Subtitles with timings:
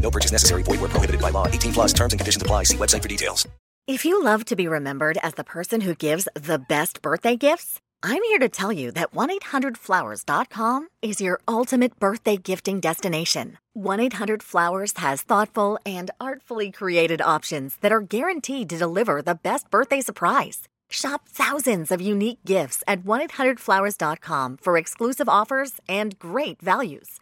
[0.00, 0.62] No purchase necessary.
[0.62, 1.48] Void where prohibited by law.
[1.48, 2.62] 18 plus terms and conditions apply.
[2.64, 3.48] See website for details.
[3.86, 7.80] If you love to be remembered as the person who gives the best birthday gifts,
[8.02, 13.58] I'm here to tell you that 1-800-Flowers.com is your ultimate birthday gifting destination.
[13.78, 20.00] 1-800-Flowers has thoughtful and artfully created options that are guaranteed to deliver the best birthday
[20.00, 20.62] surprise.
[20.90, 27.20] Shop thousands of unique gifts at 1-800-Flowers.com for exclusive offers and great values.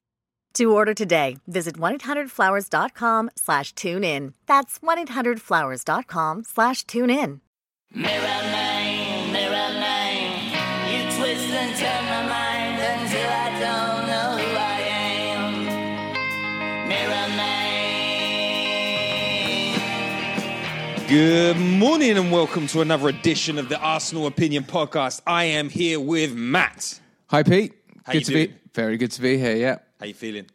[0.55, 4.35] To order today, visit 1-800-Flowers.com slash tune in.
[4.47, 7.41] That's 1-800-Flowers.com slash tune in.
[7.93, 10.53] Mirror man, mirror man,
[10.93, 14.81] you twist and turn my mind until I don't know who I
[15.35, 16.89] am.
[16.89, 17.29] Mirror
[20.97, 21.09] man.
[21.09, 25.21] Good morning and welcome to another edition of the Arsenal Opinion Podcast.
[25.27, 27.01] I am here with Matt.
[27.27, 27.75] Hi, Pete.
[28.05, 28.47] How good you to doing?
[28.47, 29.57] be very good to be here.
[29.57, 30.47] Yeah, How you feeling?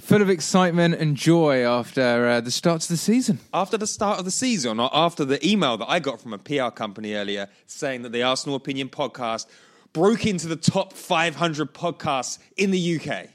[0.00, 3.38] Full of excitement and joy after uh, the start of the season.
[3.52, 6.38] After the start of the season, or after the email that I got from a
[6.38, 9.46] PR company earlier saying that the Arsenal Opinion Podcast
[9.92, 13.28] broke into the top 500 podcasts in the UK.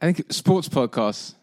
[0.00, 1.34] I think sports podcasts.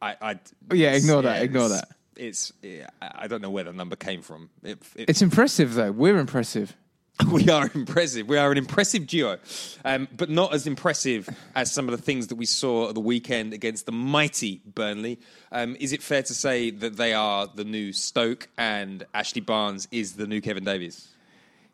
[0.00, 0.38] I, I
[0.70, 1.88] Oh, yeah, ignore that, ignore that.
[2.16, 4.50] It's yeah, I I don't know where the number came from.
[4.62, 5.92] It, it, It's impressive, though.
[5.92, 6.76] We're impressive.
[7.32, 8.28] We are impressive.
[8.28, 9.38] We are an impressive duo,
[9.84, 13.00] um, but not as impressive as some of the things that we saw at the
[13.00, 15.18] weekend against the mighty Burnley.
[15.50, 19.88] Um, is it fair to say that they are the new Stoke and Ashley Barnes
[19.90, 21.08] is the new Kevin Davies?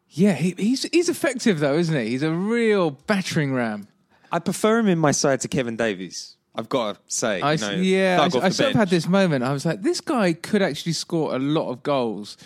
[0.08, 2.10] Yeah, he, he's he's effective though, isn't he?
[2.10, 3.88] He's a real battering ram.
[4.32, 6.36] I prefer him in my side to Kevin Davies.
[6.56, 9.44] I've got to say, I, you know, yeah, I, I sort of had this moment.
[9.44, 12.36] I was like, this guy could actually score a lot of goals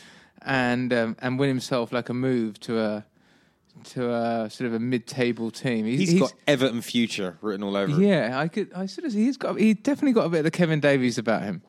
[0.44, 3.04] and um, and win himself like a move to a
[3.84, 5.84] to a sort of a mid-table team.
[5.86, 8.02] He- He's got Everton future written all over him.
[8.02, 8.72] Yeah, I could.
[8.74, 9.12] I sort of.
[9.12, 9.58] He's got.
[9.58, 11.62] He definitely got a bit of the Kevin Davies about him,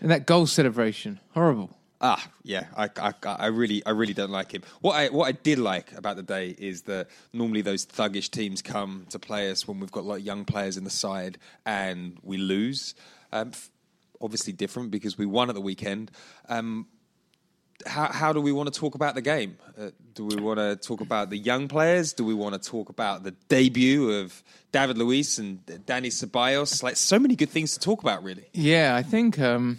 [0.00, 1.76] and that goal celebration, horrible.
[2.02, 4.62] Ah, yeah, I, I, I really, I really don't like him.
[4.80, 8.62] What I, what I did like about the day is that normally those thuggish teams
[8.62, 12.38] come to play us when we've got like young players in the side and we
[12.38, 12.94] lose.
[13.32, 13.52] Um,
[14.18, 16.10] obviously different because we won at the weekend.
[16.48, 16.86] Um,
[17.86, 19.56] how, how do we want to talk about the game?
[19.78, 22.12] Uh, do we want to talk about the young players?
[22.12, 24.42] Do we want to talk about the debut of
[24.72, 26.82] David Luiz and Dani Ceballos?
[26.82, 28.44] Like so many good things to talk about, really.
[28.52, 29.78] Yeah, I think um,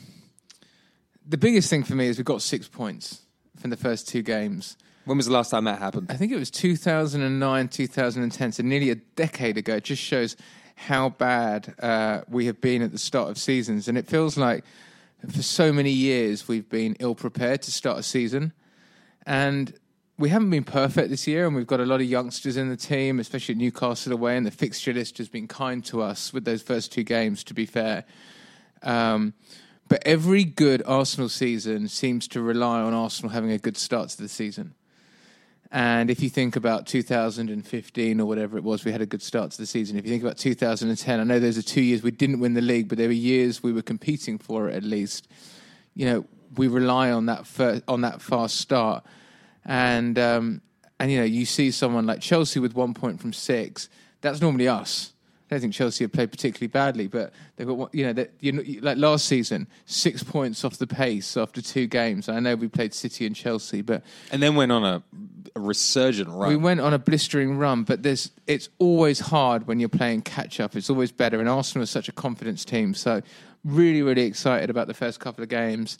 [1.27, 3.21] the biggest thing for me is we've got six points
[3.57, 4.77] from the first two games.
[5.05, 6.07] When was the last time that happened?
[6.09, 9.75] I think it was 2009, 2010, so nearly a decade ago.
[9.75, 10.35] It just shows
[10.75, 13.87] how bad uh, we have been at the start of seasons.
[13.87, 14.63] And it feels like
[15.29, 18.53] for so many years we've been ill prepared to start a season.
[19.25, 19.73] And
[20.17, 22.77] we haven't been perfect this year, and we've got a lot of youngsters in the
[22.77, 26.45] team, especially at Newcastle away, and the fixture list has been kind to us with
[26.45, 28.03] those first two games, to be fair.
[28.83, 29.33] Um,
[29.87, 34.21] but every good Arsenal season seems to rely on Arsenal having a good start to
[34.21, 34.75] the season.
[35.71, 39.51] And if you think about 2015 or whatever it was, we had a good start
[39.51, 39.97] to the season.
[39.97, 42.61] If you think about 2010, I know those are two years we didn't win the
[42.61, 45.29] league, but there were years we were competing for it at least.
[45.95, 46.25] You know,
[46.57, 49.05] we rely on that fir- on that fast start,
[49.63, 50.61] and um,
[50.99, 53.87] and you know, you see someone like Chelsea with one point from six.
[54.19, 55.13] That's normally us.
[55.51, 58.53] I don't think Chelsea have played particularly badly, but they've got you know that you
[58.53, 62.29] know like last season, six points off the pace after two games.
[62.29, 64.01] I know we played City and Chelsea, but
[64.31, 65.03] And then went on a,
[65.53, 66.47] a resurgent run.
[66.47, 67.83] we went on a blistering run.
[67.83, 70.73] But there's it's always hard when you're playing catch up.
[70.73, 72.93] It's always better, and Arsenal is such a confidence team.
[72.93, 73.21] So
[73.65, 75.97] really, really excited about the first couple of games,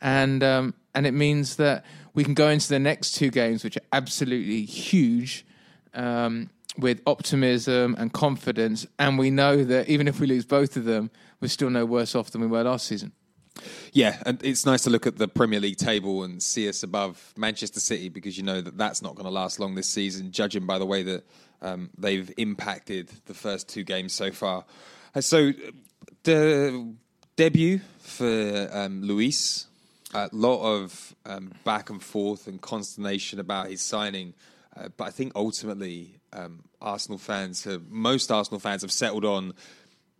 [0.00, 1.84] and um, and it means that
[2.14, 5.44] we can go into the next two games, which are absolutely huge.
[5.92, 10.84] Um, with optimism and confidence, and we know that even if we lose both of
[10.84, 13.12] them, we're still no worse off than we were last season.
[13.92, 17.32] Yeah, and it's nice to look at the Premier League table and see us above
[17.36, 20.66] Manchester City because you know that that's not going to last long this season, judging
[20.66, 21.24] by the way that
[21.62, 24.64] um, they've impacted the first two games so far.
[25.14, 25.52] Uh, so,
[26.24, 26.94] the
[27.36, 29.66] debut for um, Luiz,
[30.14, 34.34] a lot of um, back and forth and consternation about his signing,
[34.76, 39.54] uh, but I think ultimately um, Arsenal fans have most Arsenal fans have settled on.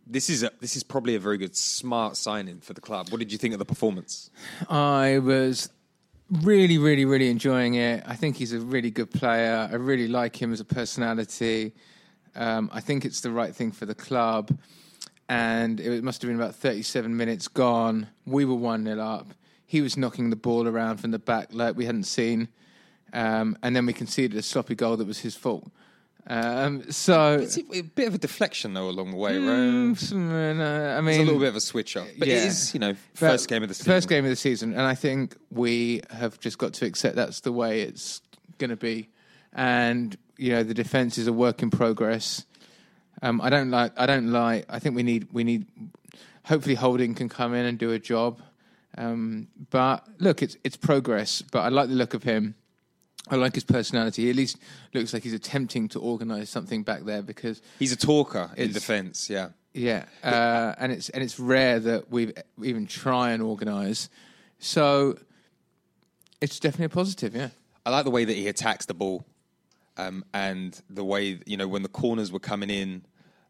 [0.05, 3.09] This is a, this is probably a very good, smart signing for the club.
[3.09, 4.29] What did you think of the performance?
[4.69, 5.69] I was
[6.29, 8.03] really, really, really enjoying it.
[8.05, 9.67] I think he's a really good player.
[9.69, 11.73] I really like him as a personality.
[12.35, 14.57] Um, I think it's the right thing for the club.
[15.29, 18.07] And it must have been about 37 minutes gone.
[18.25, 19.33] We were 1 0 up.
[19.65, 22.47] He was knocking the ball around from the back like we hadn't seen.
[23.11, 25.69] Um, and then we conceded a sloppy goal that was his fault.
[26.29, 27.35] Um, so.
[27.35, 29.97] It's a bit of a deflection though along the way, Mm, right?
[29.97, 30.63] some, uh,
[30.97, 32.45] I mean, It's a little bit of a switch up, but it yeah.
[32.47, 33.91] is you know But first game of the season.
[33.93, 37.39] First game of the season, and I think we have just got to accept that's
[37.41, 38.21] the way it's
[38.57, 39.09] going to be.
[39.53, 42.45] And you know, the defense is a work in progress.
[43.21, 43.93] Um, I don't like.
[43.97, 44.65] I don't like.
[44.69, 45.29] I think we need.
[45.31, 45.65] We need.
[46.45, 48.41] Hopefully, Holding can come in and do a job.
[48.97, 51.41] Um, but look, it's it's progress.
[51.41, 52.55] But I like the look of him.
[53.29, 54.23] I like his personality.
[54.23, 54.57] He at least
[54.93, 59.29] looks like he's attempting to organise something back there because He's a talker in defence.
[59.29, 62.33] Yeah, yeah, uh, and it's and it's rare that we
[62.63, 64.09] even try and organise.
[64.59, 65.17] So
[66.41, 67.35] it's definitely a positive.
[67.35, 67.49] Yeah,
[67.85, 69.25] I like the way that he attacks the ball,
[69.97, 73.03] um, and the way you know when the corners were coming in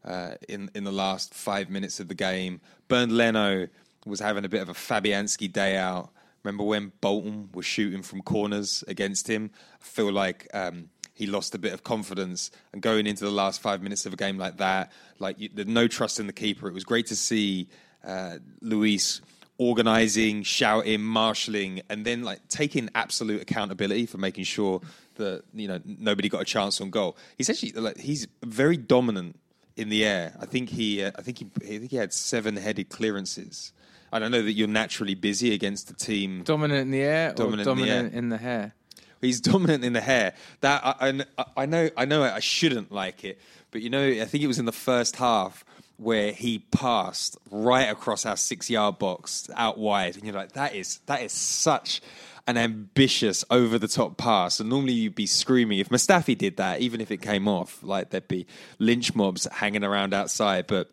[0.04, 2.62] uh, in in the last five minutes of the game.
[2.88, 3.68] Bernd Leno
[4.06, 6.10] was having a bit of a Fabianski day out.
[6.44, 9.52] Remember when Bolton was shooting from corners against him?
[9.82, 13.62] I feel like um, he lost a bit of confidence, and going into the last
[13.62, 16.68] five minutes of a game like that, like you, there's no trust in the keeper.
[16.68, 17.68] It was great to see
[18.06, 19.22] uh, Luiz
[19.58, 24.82] organizing, shouting, marshalling, and then like taking absolute accountability for making sure
[25.16, 27.18] that you know nobody got a chance on goal.
[27.38, 29.40] He's actually like he's very dominant
[29.76, 30.36] in the air.
[30.40, 33.74] I think he, uh, I think he, I think he had seven-headed clearances.
[34.12, 36.44] I don't know that you're naturally busy against the team.
[36.44, 37.78] dominant in the air Dominant or in
[38.12, 38.74] the in the hair.
[39.22, 40.34] He's dominant in the hair.
[40.62, 41.90] That I, I, I know.
[41.98, 42.24] I know.
[42.24, 43.40] I shouldn't like it,
[43.72, 45.66] but you know, I think it was in the first half
[45.98, 51.00] where he passed right across our six-yard box out wide, and you're like, that is
[51.08, 52.02] that is such
[52.46, 54.62] an ambitious, over-the-top pass.
[54.62, 58.12] And normally you'd be screaming if Mustafi did that, even if it came off, like
[58.12, 58.48] there'd be
[58.80, 60.90] lynch mobs hanging around outside, but.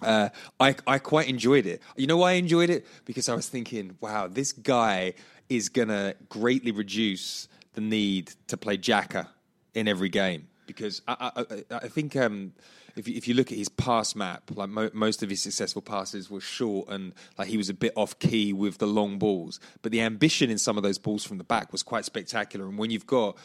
[0.00, 0.28] Uh,
[0.60, 1.82] I I quite enjoyed it.
[1.96, 2.86] You know why I enjoyed it?
[3.04, 5.14] Because I was thinking, wow, this guy
[5.48, 9.28] is gonna greatly reduce the need to play Xhaka
[9.74, 10.48] in every game.
[10.66, 12.52] Because I I, I, I think um,
[12.96, 15.82] if you, if you look at his pass map, like mo- most of his successful
[15.82, 19.60] passes were short and like he was a bit off key with the long balls.
[19.82, 22.66] But the ambition in some of those balls from the back was quite spectacular.
[22.66, 23.36] And when you've got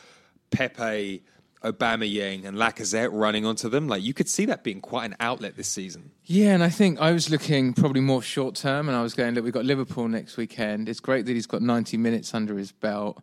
[0.51, 1.23] Pepe.
[1.63, 5.55] Aubameyang and Lacazette running onto them, like you could see that being quite an outlet
[5.55, 6.11] this season.
[6.25, 9.35] Yeah, and I think I was looking probably more short term, and I was going,
[9.35, 10.89] look, we've got Liverpool next weekend.
[10.89, 13.21] It's great that he's got 90 minutes under his belt.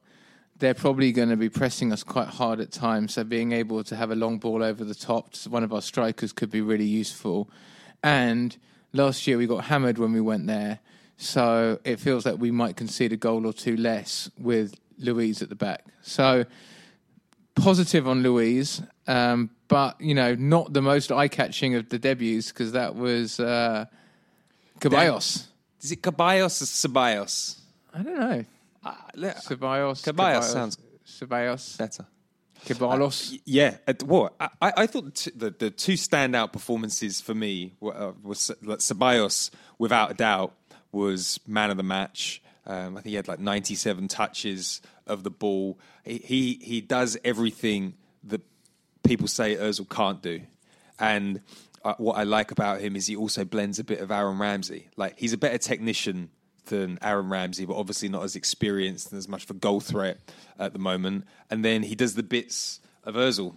[0.56, 3.96] They're probably going to be pressing us quite hard at times, so being able to
[3.96, 6.84] have a long ball over the top to one of our strikers could be really
[6.84, 7.50] useful.
[8.04, 8.56] And
[8.92, 10.78] last year we got hammered when we went there,
[11.16, 15.48] so it feels like we might concede a goal or two less with Luiz at
[15.48, 15.84] the back.
[16.02, 16.44] So
[17.60, 22.72] positive on Luiz, um, but you know, not the most eye-catching of the debuts because
[22.72, 23.86] that was uh,
[24.80, 25.48] Caballos.
[25.80, 27.58] Is it Caballos or Ceballos?
[27.94, 28.44] I don't know.
[29.16, 30.02] Ceballos.
[30.02, 31.78] Caballos sounds Ceballos.
[31.78, 32.06] better.
[32.64, 33.38] Caballos.
[33.44, 37.96] Yeah, at, what I, I thought t- the the two standout performances for me were,
[37.96, 40.54] uh, was Ceballos, without a doubt,
[40.92, 42.42] was man of the match.
[42.68, 45.78] Um, I think he had like 97 touches of the ball.
[46.04, 47.94] He he, he does everything
[48.24, 48.42] that
[49.02, 50.42] people say Özil can't do,
[50.98, 51.40] and
[51.84, 54.88] uh, what I like about him is he also blends a bit of Aaron Ramsey.
[54.96, 56.30] Like he's a better technician
[56.66, 60.18] than Aaron Ramsey, but obviously not as experienced and as much of a goal threat
[60.58, 61.24] at the moment.
[61.50, 63.54] And then he does the bits of Özil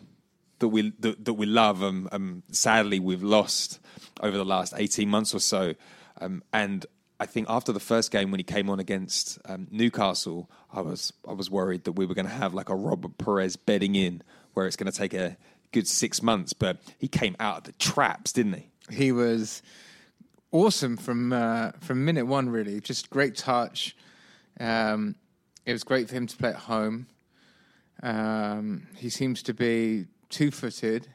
[0.60, 1.84] that we that, that we love.
[1.84, 3.80] Um, um, sadly, we've lost
[4.22, 5.76] over the last eighteen months or so,
[6.22, 6.86] um, and
[7.22, 11.14] I think after the first game when he came on against um, Newcastle, I was
[11.30, 14.24] I was worried that we were going to have like a Robert Pires bedding in,
[14.56, 15.38] where it's going to take a
[15.72, 16.54] good six months.
[16.54, 18.70] But he came out of the traps, didn't he?
[18.90, 19.62] He was
[20.52, 22.50] awesome from uh, from minute one.
[22.50, 23.96] Really, just great touch.
[24.60, 25.14] Um,
[25.68, 27.06] it was great for him to play at home.
[28.02, 31.08] Um, he seems to be two-footed.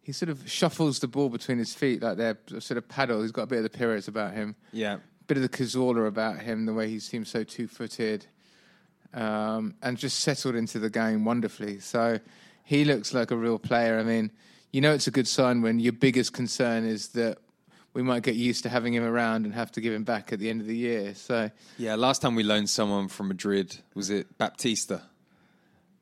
[0.00, 3.20] He sort of shuffles the ball between his feet like they're sort of paddle.
[3.20, 4.56] He's got a bit of the Pires about him.
[4.72, 5.00] Yeah.
[5.28, 8.26] Bit of the Cazorla about him, the way he seems so two-footed,
[9.14, 11.78] um, and just settled into the game wonderfully.
[11.80, 12.18] So
[12.64, 13.98] he looks like a real player.
[13.98, 14.32] I mean,
[14.72, 17.38] you know, it's a good sign when your biggest concern is that
[17.94, 20.38] we might get used to having him around and have to give him back at
[20.38, 21.14] the end of the year.
[21.14, 25.02] So, Yeah, last time we loaned someone from Madrid was it Baptista?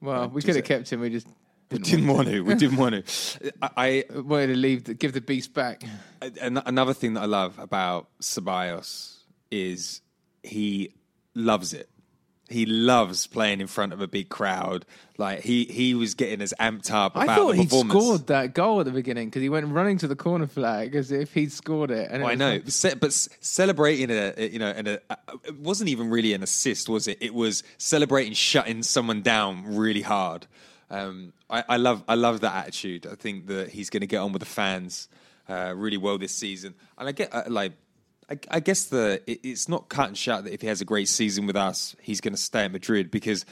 [0.00, 1.00] well, we could have kept him.
[1.00, 1.26] We just
[1.70, 2.40] We didn't, didn't want to.
[2.42, 3.52] We didn't want to.
[3.76, 5.84] I, want wanted to leave, the, give the beast back.
[6.20, 9.15] I an- another thing that I love about Ceballos
[9.50, 10.00] is
[10.42, 10.92] he
[11.34, 11.88] loves it.
[12.48, 14.86] He loves playing in front of a big crowd.
[15.18, 17.16] Like he he was getting as amped up.
[17.16, 20.06] About I thought he'd scored that goal at the beginning because he went running to
[20.06, 22.08] the corner flag as if he'd scored it.
[22.08, 25.00] And it Oh, I know, like- but celebrating a you know, and a,
[25.42, 27.18] it wasn't even really an assist, was it?
[27.20, 30.46] It was celebrating shutting someone down really hard.
[30.88, 33.08] Um, I, I love, I love that attitude.
[33.10, 35.08] I think that he's going to get on with the fans
[35.48, 37.72] uh, really well this season, and I get uh, like.
[38.30, 40.84] I, I guess the it, it's not cut and shut that if he has a
[40.84, 43.44] great season with us, he's going to stay at Madrid because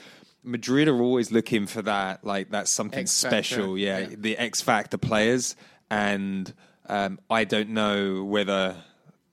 [0.42, 3.78] Madrid are always looking for that like that's something X special.
[3.78, 4.16] Yeah, yeah.
[4.16, 5.56] the X factor players,
[5.90, 6.52] and
[6.86, 8.76] um, I don't know whether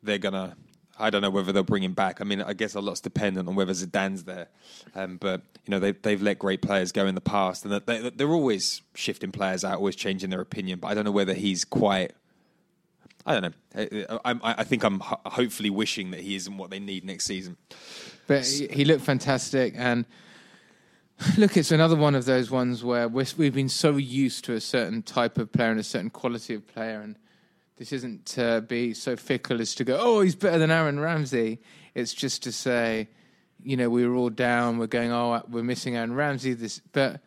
[0.02, 0.56] they're gonna.
[0.98, 2.22] I don't know whether they'll bring him back.
[2.22, 4.50] I mean, I guess a lot's dependent on whether Zidane's there.
[4.94, 8.10] Um, but you know, they've they've let great players go in the past, and they,
[8.10, 10.80] they're always shifting players out, always changing their opinion.
[10.80, 12.14] But I don't know whether he's quite.
[13.26, 14.20] I don't know.
[14.26, 17.26] I, I, I think I'm ho- hopefully wishing that he isn't what they need next
[17.26, 17.58] season.
[18.28, 20.06] But he, he looked fantastic, and
[21.38, 24.62] look, it's another one of those ones where we're, we've been so used to a
[24.62, 27.18] certain type of player and a certain quality of player, and
[27.78, 31.60] this isn't to be so fickle as to go, oh, he's better than Aaron Ramsey.
[31.96, 33.10] It's just to say,
[33.64, 34.78] you know, we were all down.
[34.78, 36.54] We're going, oh, we're missing Aaron Ramsey.
[36.54, 37.22] This, but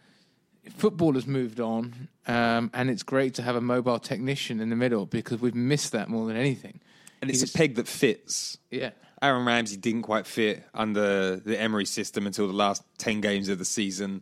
[0.77, 4.77] football has moved on, um, and it's great to have a mobile technician in the
[4.77, 6.81] middle because we've missed that more than anything.
[7.21, 8.59] And it's He's- a peg that fits.
[8.71, 8.91] Yeah.
[9.23, 13.59] Aaron Ramsey didn't quite fit under the Emery system until the last 10 games of
[13.59, 14.21] the season.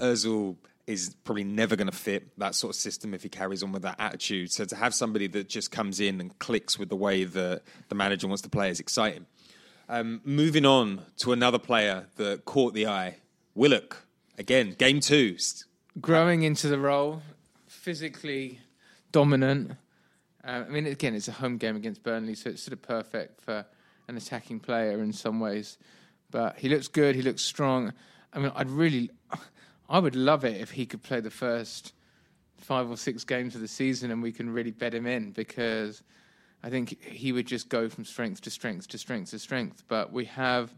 [0.00, 3.72] Ozil is probably never going to fit that sort of system if he carries on
[3.72, 4.50] with that attitude.
[4.50, 7.94] So to have somebody that just comes in and clicks with the way that the
[7.94, 9.26] manager wants to play is exciting.
[9.90, 13.16] Um, moving on to another player that caught the eye,
[13.54, 14.06] Willock.
[14.38, 15.36] Again, game two.
[16.00, 17.22] Growing into the role,
[17.66, 18.60] physically
[19.12, 19.72] dominant.
[20.44, 23.40] Uh, I mean, again, it's a home game against Burnley, so it's sort of perfect
[23.40, 23.64] for
[24.06, 25.78] an attacking player in some ways.
[26.30, 27.14] But he looks good.
[27.14, 27.92] He looks strong.
[28.32, 29.10] I mean, I'd really,
[29.88, 31.92] I would love it if he could play the first
[32.58, 36.02] five or six games of the season, and we can really bet him in because
[36.62, 39.84] I think he would just go from strength to strength to strength to strength.
[39.88, 40.74] But we have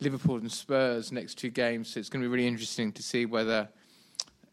[0.00, 3.26] Liverpool and Spurs next two games, so it's going to be really interesting to see
[3.26, 3.68] whether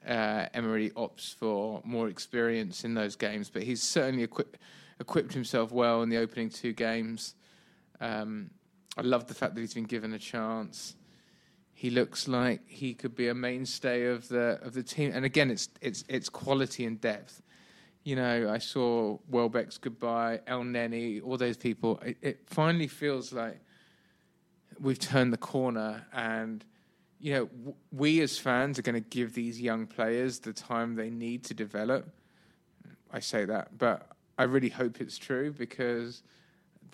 [0.07, 3.49] uh, Emery opts for more experience in those games.
[3.49, 4.57] But he's certainly equip-
[4.99, 7.35] equipped himself well in the opening two games.
[7.99, 8.51] Um,
[8.97, 10.95] I love the fact that he's been given a chance.
[11.73, 15.11] He looks like he could be a mainstay of the of the team.
[15.13, 17.41] And again, it's it's it's quality and depth.
[18.03, 21.99] You know, I saw Welbeck's goodbye, Elneny, all those people.
[22.03, 23.59] It, it finally feels like
[24.79, 26.65] we've turned the corner and
[27.21, 30.95] you know w- we as fans are going to give these young players the time
[30.95, 32.09] they need to develop
[33.11, 36.23] i say that but i really hope it's true because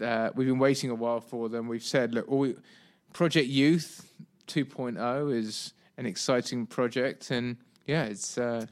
[0.01, 2.55] uh, we've been waiting a while for them we've said look all we,
[3.13, 4.11] project youth
[4.47, 8.65] 2.0 is an exciting project and yeah it's uh,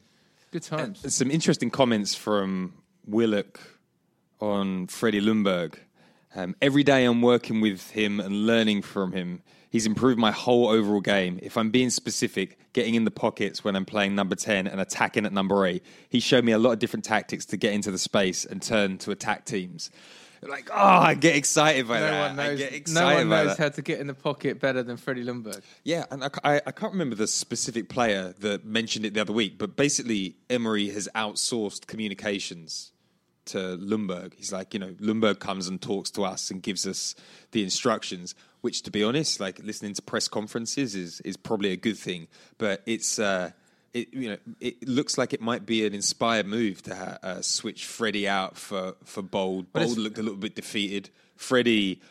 [0.52, 2.74] good times Some interesting comments from
[3.08, 3.60] Willock
[4.40, 5.76] on Freddie Ljungberg.
[6.36, 9.42] Um, every day I'm working with him and learning from him.
[9.76, 11.38] He's improved my whole overall game.
[11.44, 15.26] If I'm being specific, getting in the pockets when I'm playing number 10 and attacking
[15.26, 15.84] at number 8.
[16.08, 18.98] He showed me a lot of different tactics to get into the space and turn
[19.00, 19.92] to attack teams.
[20.42, 22.22] Like, oh, I get excited by no that.
[22.22, 25.62] one knows, no one knows how to get in the pocket better than Freddie Ljungberg.
[25.84, 29.34] Yeah, and I, I, I can't remember the specific player that mentioned it the other
[29.34, 32.94] week, but basically Emery has outsourced communications
[33.48, 34.34] to Ljungberg.
[34.36, 37.16] He's like, you know, Ljungberg comes and talks to us and gives us
[37.52, 38.36] the instructions.
[38.62, 42.28] Which, to be honest, like listening to press conferences is is probably a good thing,
[42.58, 43.20] but it's.
[43.20, 43.52] Uh,
[43.94, 47.42] it you know it looks like it might be an inspired move to ha- uh,
[47.42, 49.72] switch Freddie out for for Bould.
[49.72, 51.10] Bould looked a little bit defeated.
[51.38, 52.02] Freddie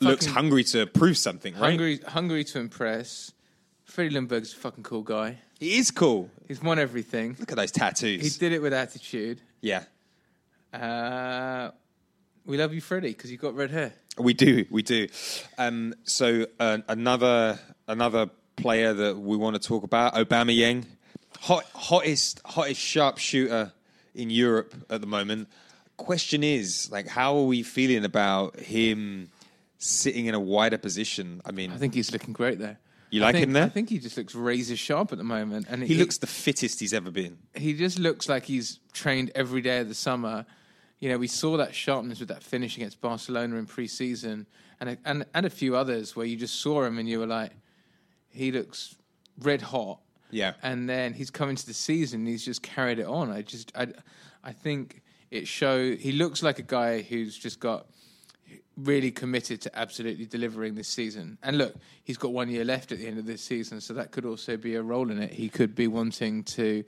[0.00, 1.70] looks hungry to prove something, right?
[1.70, 3.32] Hungry, hungry to impress.
[3.84, 5.38] Freddie Ljungberg's a fucking cool guy.
[5.58, 6.30] He is cool.
[6.46, 7.34] He's won everything.
[7.38, 8.22] Look at those tattoos.
[8.22, 9.40] He did it with attitude.
[9.62, 9.84] yeah,
[10.76, 11.70] Uh,
[12.44, 13.92] we love you, Freddie, because you've got red hair.
[14.18, 15.08] we do, we do.
[15.58, 20.84] Um, so uh, another another player that we want to talk about, Aubameyang,
[21.40, 23.72] hot, hottest hottest sharpshooter
[24.14, 25.48] in Europe at the moment.
[25.96, 29.28] Question is, like, how are we feeling about him
[29.78, 31.40] sitting in a wider position?
[31.44, 32.78] I mean, I think he's looking great there.
[33.10, 33.64] You like think- him there?
[33.64, 36.80] I think he just looks razor sharp at the moment, and he looks the fittest
[36.80, 37.38] he's ever been.
[37.54, 40.44] he just looks like he's trained every day of the summer.
[40.98, 44.46] You know, we saw that sharpness with that finish against Barcelona in pre-season,
[44.80, 47.26] and a, and and a few others where you just saw him and you were
[47.26, 47.52] like,
[48.30, 48.94] he looks
[49.40, 50.00] red hot.
[50.30, 50.54] Yeah.
[50.62, 53.30] And then he's come into the season, and he's just carried it on.
[53.30, 53.88] I just, I,
[54.42, 55.94] I think it show.
[55.94, 57.86] He looks like a guy who's just got
[58.76, 61.38] really committed to absolutely delivering this season.
[61.42, 61.74] And look,
[62.04, 64.56] he's got one year left at the end of this season, so that could also
[64.56, 65.32] be a role in it.
[65.32, 66.84] He could be wanting to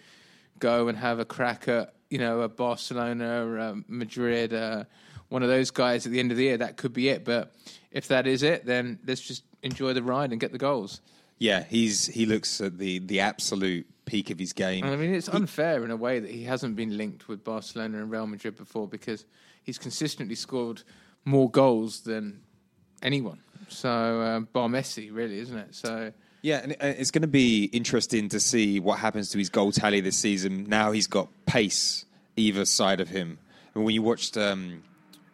[0.58, 4.84] go and have a crack at, you know, a Barcelona a Madrid, uh,
[5.28, 6.56] one of those guys at the end of the year.
[6.56, 7.24] That could be it.
[7.24, 7.54] But
[7.90, 11.00] if that is it, then let's just enjoy the ride and get the goals.
[11.38, 14.84] Yeah, he's he looks at the the absolute peak of his game.
[14.84, 18.10] I mean, it's unfair in a way that he hasn't been linked with Barcelona and
[18.10, 19.24] Real Madrid before because
[19.62, 20.82] he's consistently scored
[21.24, 22.40] more goals than
[23.02, 23.40] anyone.
[23.68, 25.74] So, uh, bar Messi, really, isn't it?
[25.74, 26.12] So,
[26.42, 29.73] Yeah, and uh, it's going to be interesting to see what happens to his goal
[29.73, 30.66] tally this season.
[30.68, 32.04] Now he's got pace
[32.37, 33.38] either side of him.
[33.75, 34.83] And when you watched, um,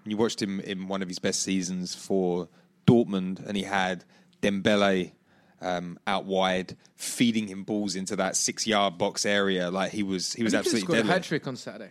[0.04, 2.48] when you watched him in one of his best seasons for
[2.86, 4.04] Dortmund, and he had
[4.42, 5.12] Dembele
[5.60, 10.42] um, out wide, feeding him balls into that six-yard box area, like he was, he
[10.42, 11.90] was And he could've absolutely scored a hat trick on Saturday.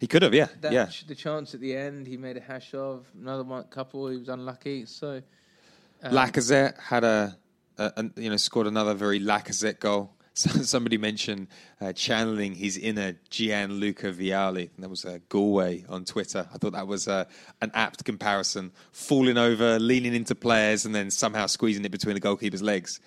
[0.00, 0.88] He could have, yeah, That, yeah.
[1.06, 3.06] The chance at the end, he made a hash of.
[3.20, 4.86] Another one, couple, he was unlucky.
[4.86, 5.22] So,
[6.02, 7.36] um, Lacazette had a,
[7.96, 10.14] a you know scored another very Lacazette goal.
[10.34, 11.48] So somebody mentioned
[11.78, 14.70] uh, channeling his inner Gianluca Vialli.
[14.74, 16.48] And that was uh, Galway on Twitter.
[16.54, 17.26] I thought that was uh,
[17.60, 18.72] an apt comparison.
[18.92, 22.98] Falling over, leaning into players, and then somehow squeezing it between the goalkeeper's legs.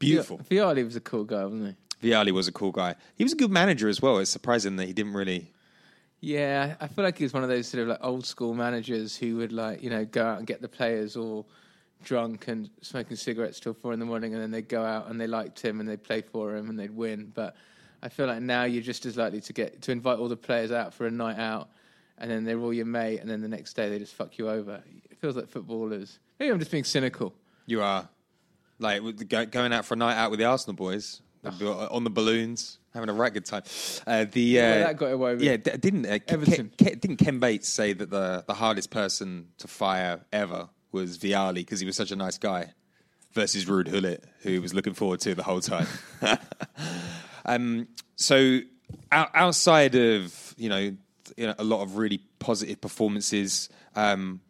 [0.00, 0.40] Beautiful.
[0.50, 2.10] Vialli was a cool guy, wasn't he?
[2.10, 2.96] Vialli was a cool guy.
[3.14, 4.18] He was a good manager as well.
[4.18, 5.52] It's surprising that he didn't really.
[6.20, 9.16] Yeah, I feel like he was one of those sort of like old school managers
[9.16, 11.46] who would like you know go out and get the players all
[12.04, 15.20] drunk and smoking cigarettes till four in the morning, and then they'd go out and
[15.20, 17.32] they liked him and they'd play for him and they'd win.
[17.34, 17.56] But
[18.02, 20.70] I feel like now you're just as likely to get to invite all the players
[20.72, 21.68] out for a night out,
[22.18, 24.48] and then they're all your mate, and then the next day they just fuck you
[24.48, 24.82] over.
[25.10, 26.18] It feels like footballers.
[26.38, 27.34] Maybe I'm just being cynical.
[27.66, 28.08] You are
[28.78, 32.78] like the- going out for a night out with the Arsenal boys on the balloons,
[32.94, 33.62] having a right good time.
[34.06, 35.42] Uh, the uh, Well, that got away with.
[35.42, 36.40] yeah, d- didn't uh, Ke-
[36.76, 41.56] Ke- didn't Ken Bates say that the the hardest person to fire ever was Vialli
[41.56, 42.72] because he was such a nice guy
[43.32, 45.88] versus Ruud Gullit, who he was looking forward to the whole time.
[47.44, 48.60] um, so
[49.12, 50.96] out, outside of you know
[51.36, 54.40] you know a lot of really positive performances, um,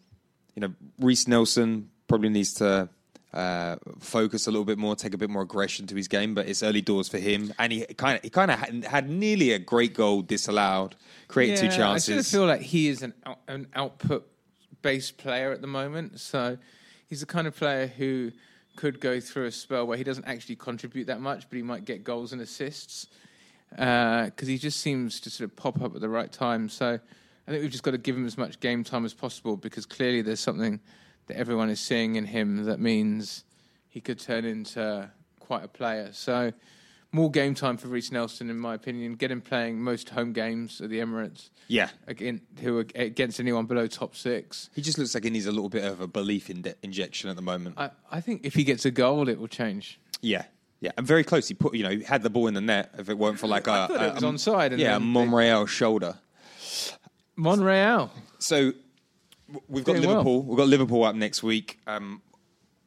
[0.54, 2.88] you know Reiss Nelson probably needs to.
[3.33, 6.46] Uh, focus a little bit more, take a bit more aggression to his game, but
[6.46, 7.52] it's early doors for him.
[7.59, 10.94] And he kind of he kind of had, had nearly a great goal disallowed,
[11.26, 12.09] created two chances.
[12.09, 14.33] I sort of feel like he is an out, an output
[14.84, 16.20] based player at the moment.
[16.20, 16.58] So
[17.08, 18.30] he's the kind of player who
[18.76, 21.86] could go through a spell where he doesn't actually contribute that much, but he might
[21.86, 23.06] get goals and assists
[23.78, 26.68] uh, because he just seems to sort of pop up at the right time.
[26.68, 27.00] So
[27.46, 29.86] I think we've just got to give him as much game time as possible because
[29.86, 30.80] clearly there's something
[31.28, 33.44] that everyone is seeing in him that means
[33.88, 36.10] he could turn into quite a player.
[36.12, 36.52] So
[37.14, 39.14] more game time for Reiss Nelson, in my opinion.
[39.14, 41.50] Get him playing most home games at the Emirates.
[41.68, 41.90] Yeah.
[42.09, 44.68] Again, who are against anyone below top six.
[44.74, 47.37] He just looks like he needs a little bit of a belief in injection at
[47.37, 47.77] the moment.
[47.79, 50.00] I, I think if he gets a goal, it will change.
[50.22, 50.44] Yeah,
[50.81, 51.46] yeah, and very close.
[51.46, 52.90] He put, you know, he had the ball in the net.
[52.98, 55.66] If it weren't for like a, I thought it was onside and yeah, a Monreal
[55.66, 56.16] shoulder.
[57.37, 58.11] Monreal.
[58.40, 58.72] So
[59.68, 60.16] we've got Doing well.
[60.16, 60.42] Liverpool.
[60.42, 61.79] We've got Liverpool up next week.
[61.87, 62.22] Um,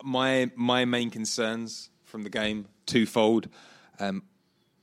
[0.04, 3.48] my my main concerns from the game twofold.
[4.00, 4.24] Um,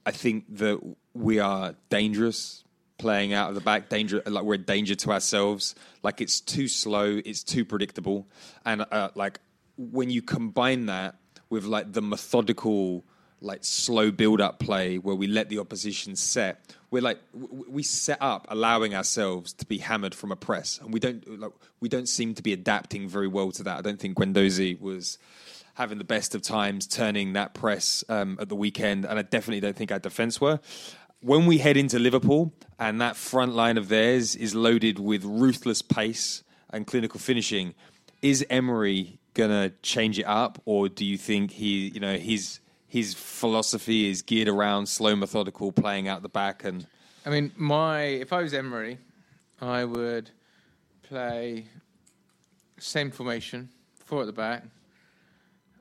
[0.07, 0.81] I think that
[1.15, 2.65] we are dangerous
[2.99, 3.89] playing out of the back.
[3.89, 5.75] Danger, like we're a danger to ourselves.
[6.03, 7.21] Like it's too slow.
[7.25, 8.27] It's too predictable.
[8.65, 9.41] And uh, like
[9.77, 11.17] when you combine that
[11.51, 13.05] with like the methodical,
[13.41, 18.19] like slow build up play where we let the opposition set, we're like we set
[18.21, 22.09] up allowing ourselves to be hammered from a press, and we don't like we don't
[22.09, 23.79] seem to be adapting very well to that.
[23.79, 25.19] I don't think Guendouzi was
[25.75, 29.61] having the best of times, turning that press um, at the weekend, and I definitely
[29.61, 30.61] don't think our defence were.
[31.21, 35.83] When we head into Liverpool, and that front line of theirs is loaded with ruthless
[35.83, 37.75] pace and clinical finishing,
[38.23, 43.13] is Emery gonna change it up, or do you think he, you know, his his
[43.13, 46.87] philosophy is geared around slow, methodical, playing out the back and
[47.27, 48.99] I mean, my if I was Emery,
[49.61, 50.31] I would
[51.03, 51.67] play
[52.79, 53.71] same formation,
[54.05, 54.65] four at the back.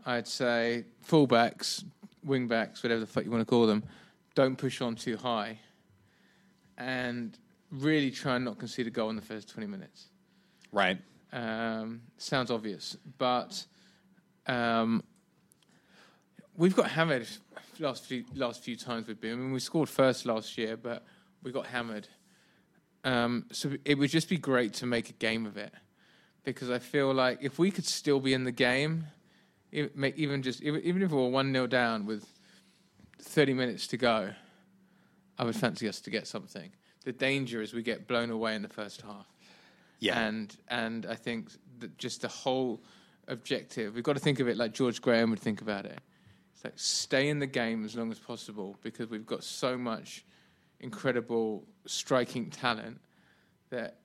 [0.05, 1.83] I'd say fullbacks,
[2.27, 3.83] wingbacks, whatever the fuck you want to call them,
[4.35, 5.59] don't push on too high,
[6.77, 7.37] and
[7.71, 10.07] really try and not concede a goal in the first twenty minutes.
[10.71, 10.97] right.
[11.31, 13.65] Um, sounds obvious, but
[14.45, 15.03] um,
[16.55, 17.27] we've got hammered
[17.79, 19.33] last few last few times we've been.
[19.33, 21.03] I mean, we scored first last year, but
[21.41, 22.07] we got hammered.
[23.03, 25.73] Um, so it would just be great to make a game of it,
[26.43, 29.05] because I feel like if we could still be in the game,
[29.73, 32.25] even just even even if we were one 0 down with
[33.19, 34.31] thirty minutes to go,
[35.38, 36.71] I would fancy us to get something.
[37.05, 39.27] The danger is we get blown away in the first half.
[39.99, 40.19] Yeah.
[40.19, 42.81] And and I think that just the whole
[43.27, 45.99] objective, we've got to think of it like George Graham would think about it.
[46.53, 50.25] It's like stay in the game as long as possible because we've got so much
[50.79, 52.99] incredible striking talent
[53.69, 53.99] that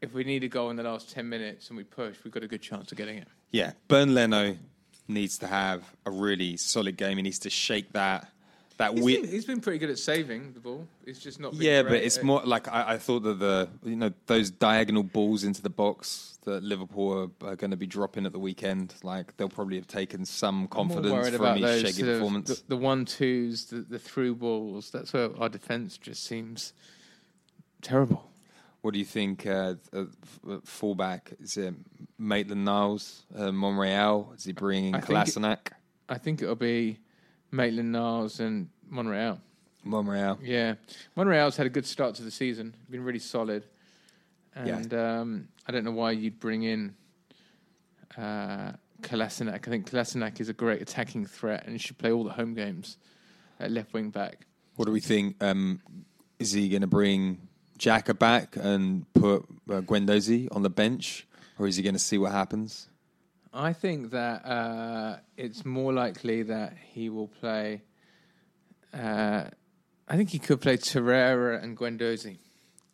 [0.00, 2.42] if we need a goal in the last ten minutes and we push, we've got
[2.42, 3.28] a good chance of getting it.
[3.50, 4.56] Yeah, Bernd Leno
[5.08, 7.16] needs to have a really solid game.
[7.16, 8.28] He needs to shake that
[8.78, 10.86] that He's wi- been, he's been pretty good at saving the ball.
[11.06, 11.52] It's just not.
[11.52, 14.50] Been Yeah, but it's at- more like I, I thought that the you know those
[14.50, 18.38] diagonal balls into the box that Liverpool are, are going to be dropping at the
[18.38, 18.94] weekend.
[19.02, 22.60] Like they'll probably have taken some confidence from his those shaky performance.
[22.60, 24.90] The, the one twos, the, the through balls.
[24.90, 26.72] That's where our defence just seems
[27.82, 28.28] terrible.
[28.82, 29.46] What do you think?
[29.46, 30.04] Uh, uh,
[30.64, 31.74] fullback is it
[32.18, 34.32] Maitland Niles, uh, Monreal?
[34.36, 35.68] Is he bringing Kolasinac?
[36.08, 36.98] I think it'll be
[37.52, 39.40] Maitland Niles and Monreal.
[39.84, 40.38] Monreal.
[40.42, 40.74] Yeah,
[41.16, 42.74] Monreal's had a good start to the season.
[42.90, 43.64] Been really solid,
[44.56, 44.76] Yeah.
[44.78, 46.94] and um, I don't know why you'd bring in
[48.16, 49.66] uh, Kolasinac.
[49.66, 52.96] I think Kolasinac is a great attacking threat and should play all the home games
[53.60, 54.46] at left wing back.
[54.76, 55.42] What do we think?
[55.42, 55.80] Um,
[56.38, 57.48] is he going to bring
[57.82, 61.26] Xhaka back and put uh, Guendouzi on the bench,
[61.58, 62.88] or is he going to see what happens?
[63.52, 67.82] I think that uh, it's more likely that he will play.
[68.94, 69.44] Uh,
[70.08, 72.38] I think he could play Torreira and Guendouzi.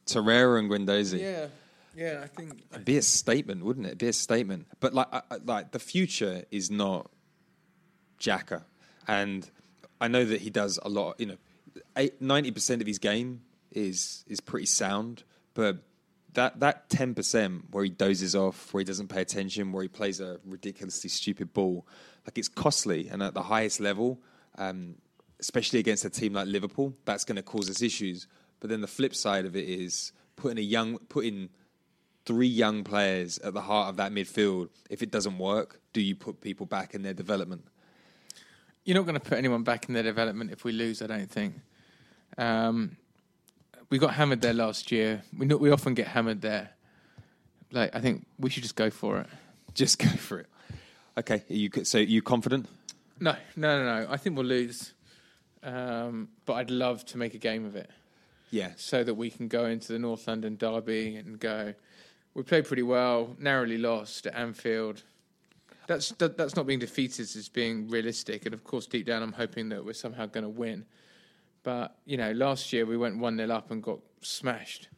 [0.06, 1.20] Torreira and Guendouzi.
[1.20, 1.46] Yeah,
[1.94, 2.62] yeah, I think.
[2.72, 3.90] It'd be a statement, wouldn't it?
[3.90, 4.68] It'd be a statement.
[4.80, 7.10] But like, I, like the future is not
[8.18, 8.64] Xhaka,
[9.06, 9.48] and
[10.00, 11.20] I know that he does a lot.
[11.20, 15.78] You know, ninety percent of his game is is pretty sound, but
[16.34, 19.88] that that ten percent where he dozes off, where he doesn't pay attention, where he
[19.88, 21.86] plays a ridiculously stupid ball,
[22.26, 24.20] like it's costly, and at the highest level.
[24.56, 24.96] Um,
[25.40, 28.26] especially against a team like Liverpool, that's going to cause us issues.
[28.60, 31.50] But then the flip side of it is putting a young, putting
[32.24, 34.68] three young players at the heart of that midfield.
[34.90, 37.64] If it doesn't work, do you put people back in their development?
[38.84, 41.02] You're not going to put anyone back in their development if we lose.
[41.02, 41.54] I don't think.
[42.36, 42.96] Um,
[43.90, 45.22] we got hammered there last year.
[45.36, 46.70] We know, we often get hammered there.
[47.70, 49.26] Like I think we should just go for it.
[49.74, 50.46] Just go for it.
[51.16, 52.66] Okay, are you so you confident?
[53.20, 54.10] No, no, no, no.
[54.10, 54.92] I think we'll lose.
[55.62, 57.90] Um, but I'd love to make a game of it.
[58.50, 58.70] Yeah.
[58.76, 61.74] so that we can go into the North London derby and go.
[62.34, 65.02] We played pretty well, narrowly lost at Anfield.
[65.86, 68.44] That's that, that's not being defeated; it's being realistic.
[68.46, 70.86] And of course, deep down, I'm hoping that we're somehow going to win.
[71.68, 74.88] But you know, last year we went one 0 up and got smashed.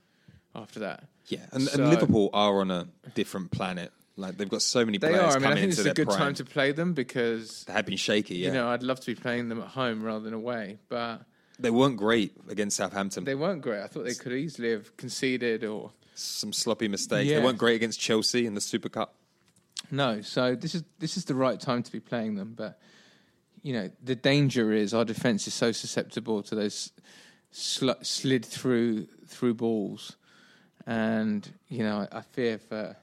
[0.54, 3.92] After that, Yeah, and, So- and Liverpool are on a different planet.
[4.16, 5.36] Like they've got so many they players are.
[5.36, 6.18] I mean, I think into it's a good prime.
[6.18, 8.36] time to play them because they have been shaky.
[8.36, 10.78] Yeah, you know I'd love to be playing them at home rather than away.
[10.88, 11.22] But
[11.58, 13.24] they weren't great against Southampton.
[13.24, 13.82] they weren't great.
[13.82, 17.28] I thought they could easily have conceded or Some sloppy mistakes.
[17.28, 17.38] Yeah.
[17.38, 19.14] They weren't great against Chelsea in the Super Cup.
[19.90, 22.78] No, so this is this is the right time to be playing them, but
[23.62, 26.92] you know the danger is our defense is so susceptible to those
[27.50, 30.16] sl- slid through through balls,
[30.86, 32.96] and you know I, I fear for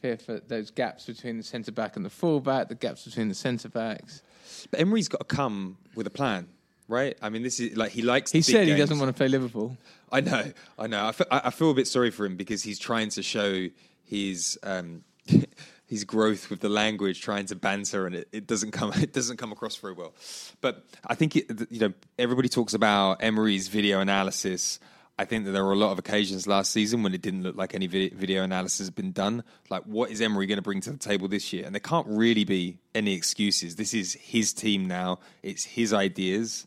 [0.00, 3.28] fear for those gaps between the centre back and the full back, the gaps between
[3.28, 4.22] the centre backs.
[4.70, 6.48] But Emery's got to come with a plan,
[6.88, 7.16] right?
[7.22, 8.30] I mean, this is like he likes.
[8.32, 8.80] He said he games.
[8.80, 9.76] doesn't want to play Liverpool.
[10.12, 11.10] I know, I know.
[11.30, 13.68] I I I feel a bit sorry for him because he's trying to show
[14.04, 15.04] his um,
[15.86, 19.36] his growth with the language, trying to banter, and it, it doesn't come it doesn't
[19.36, 20.14] come across very well.
[20.60, 24.80] But I think it, you know everybody talks about Emery's video analysis.
[25.16, 27.54] I think that there were a lot of occasions last season when it didn't look
[27.54, 29.44] like any video analysis had been done.
[29.70, 31.64] Like, what is Emery going to bring to the table this year?
[31.64, 33.76] And there can't really be any excuses.
[33.76, 35.20] This is his team now.
[35.44, 36.66] It's his ideas.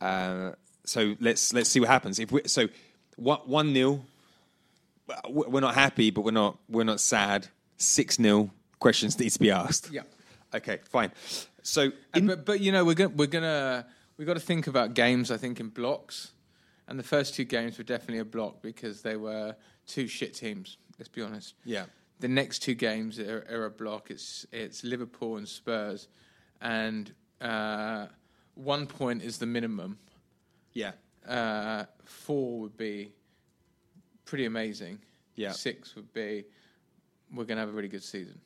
[0.00, 0.52] Uh,
[0.84, 2.18] so let's let's see what happens.
[2.18, 2.68] If we so
[3.16, 4.06] one one nil,
[5.28, 7.48] we're not happy, but we're not we're not sad.
[7.82, 9.90] Six 0 questions need to be asked.
[9.92, 10.02] Yeah.
[10.54, 11.10] Okay, fine.
[11.62, 14.94] So, in, but but you know we're gonna we're gonna we got to think about
[14.94, 15.30] games.
[15.30, 16.32] I think in blocks,
[16.88, 20.76] and the first two games were definitely a block because they were two shit teams.
[20.98, 21.54] Let's be honest.
[21.64, 21.86] yeah,
[22.20, 24.10] The next two games are, are a block.
[24.10, 26.08] It's it's Liverpool and Spurs,
[26.60, 28.06] and uh,
[28.54, 29.98] one point is the minimum.
[30.74, 30.92] yeah,
[31.26, 33.12] Uh, four would be
[34.24, 34.98] pretty amazing.
[35.34, 35.52] Yeah.
[35.52, 36.44] Six would be
[37.34, 38.40] we're gonna have a really good season.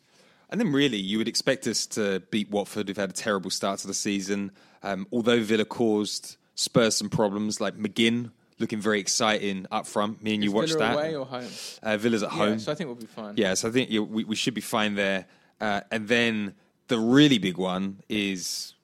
[0.49, 3.81] And then, really, you would expect us to beat Watford, who've had a terrible start
[3.81, 4.53] to the season.
[4.83, 10.23] Um, although Villa caused Spurs some problems, like McGinn looking very exciting up front.
[10.23, 10.95] Me and you Is watched Villa that.
[10.95, 11.49] away or home?
[11.83, 12.59] Uh, Villa's at home.
[12.61, 13.35] So I think we'll be fine.
[13.37, 15.27] Yeah, so I think you we, we should be fine there.
[15.61, 16.55] Uh, and then
[16.89, 18.75] the really big one is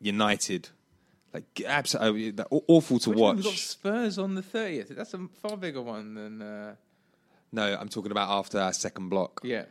[0.00, 0.68] United.
[1.32, 3.36] Like, absolutely awful to Which one?
[3.36, 3.66] We've got watch.
[3.66, 4.88] Spurs on the thirtieth.
[4.88, 6.74] That's a far bigger one than uh,
[7.52, 9.40] No, I'm talking about after our second block.
[9.44, 9.64] yeah.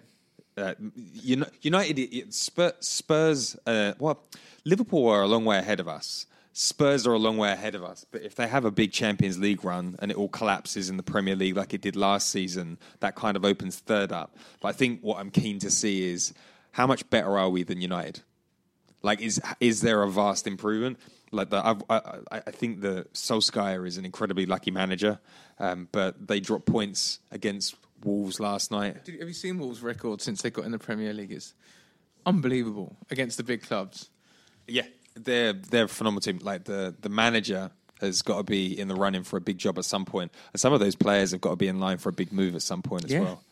[0.58, 0.74] Uh,
[1.14, 4.22] Uni- United, it- it- Spurs, Spurs uh, well,
[4.66, 6.26] Liverpool are a long way ahead of us.
[6.52, 8.06] Spurs are a long way ahead of us.
[8.12, 11.04] But if they have a big Champions League run and it all collapses in the
[11.04, 14.36] Premier League like it did last season, that kind of opens third up.
[14.60, 16.34] But I think what I'm keen to see is
[16.74, 18.22] how much better are we than United?
[19.02, 21.00] Like, is is there a vast improvement?
[21.32, 21.98] Like, the, I've, I,
[22.32, 25.20] I I think the Solskjaer is an incredibly lucky manager,
[25.60, 29.06] um, but they dropped points against Wolves last night.
[29.06, 31.32] Did, have you seen Wolves' record since they got in the Premier League?
[31.32, 31.54] It's
[32.26, 34.10] unbelievable against the big clubs.
[34.68, 34.84] Yeah,
[35.16, 36.40] they're they're a phenomenal team.
[36.42, 39.78] Like the the manager has got to be in the running for a big job
[39.78, 42.10] at some point, and some of those players have got to be in line for
[42.10, 43.20] a big move at some point as Yeah.
[43.22, 43.44] well.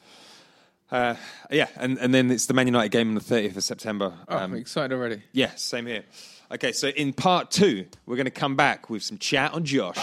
[0.91, 1.15] Uh,
[1.51, 4.11] yeah, and, and then it's the Man United game on the 30th of September.
[4.27, 5.21] Oh, Um, I'm excited already.
[5.33, 6.03] yeah, same here.
[6.51, 9.99] Okay, so in part two, we're going to come back with some chat on Josh.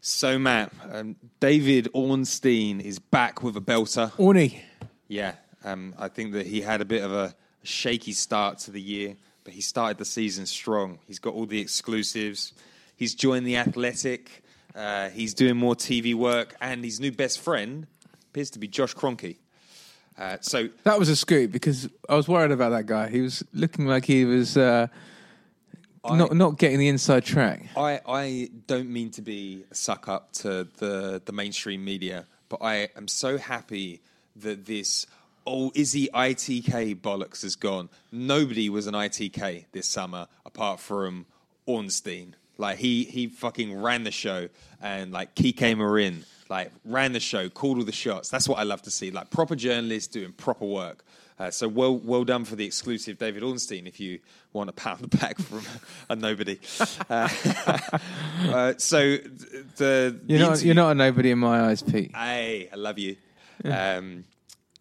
[0.00, 4.10] So, Matt, um, David Ornstein is back with a belter.
[4.12, 4.58] Orny.
[5.06, 8.80] Yeah, um, I think that he had a bit of a shaky start to the
[8.80, 9.14] year,
[9.44, 10.98] but he started the season strong.
[11.06, 12.54] He's got all the exclusives.
[12.96, 14.44] He's joined the Athletic.
[14.74, 17.86] Uh, he's doing more TV work, and his new best friend
[18.30, 19.36] appears to be Josh Kroenke.
[20.18, 23.08] Uh, so That was a scoop because I was worried about that guy.
[23.08, 24.88] He was looking like he was uh,
[26.04, 27.66] not not getting the inside track.
[27.76, 32.58] I, I don't mean to be a suck up to the, the mainstream media, but
[32.62, 34.00] I am so happy
[34.36, 35.06] that this
[35.46, 37.88] oh he ITK bollocks has gone.
[38.10, 41.26] Nobody was an ITK this summer apart from
[41.66, 42.34] Ornstein.
[42.56, 44.48] Like he he fucking ran the show
[44.82, 48.28] and like Kike Marin like ran the show, called all the shots.
[48.30, 49.10] That's what I love to see.
[49.10, 51.04] Like proper journalists doing proper work.
[51.38, 53.86] Uh, so well, well done for the exclusive David Ornstein.
[53.86, 54.18] If you
[54.52, 55.62] want a pound back from
[56.10, 56.58] a nobody,
[57.08, 57.28] uh,
[58.48, 59.18] uh, so
[59.76, 62.14] the You're the not interview- you're not a nobody in my eyes, Pete.
[62.14, 63.16] Hey, I love you.
[63.64, 64.24] Um,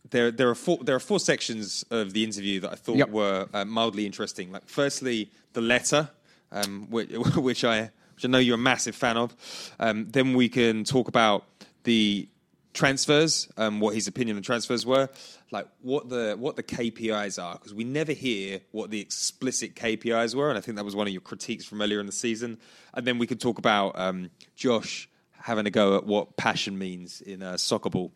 [0.10, 0.78] there, there are four.
[0.82, 3.10] There are four sections of the interview that I thought Yep.
[3.10, 4.52] were uh, mildly interesting.
[4.52, 6.10] Like, firstly, the letter,
[6.52, 9.36] um, which, which I, which I know you're a massive fan of.
[9.80, 11.44] Um, then we can talk about
[11.88, 12.28] the
[12.74, 15.08] transfers, um, what his opinion on transfers were,
[15.52, 20.36] like what the what the KPIs are, because we never hear what the explicit KPIs
[20.36, 22.60] were, and I think that was one of your critiques from earlier in the season.
[22.94, 27.22] And then we could talk about um, Josh having a go at what passion means
[27.22, 28.12] in uh, soccer ball.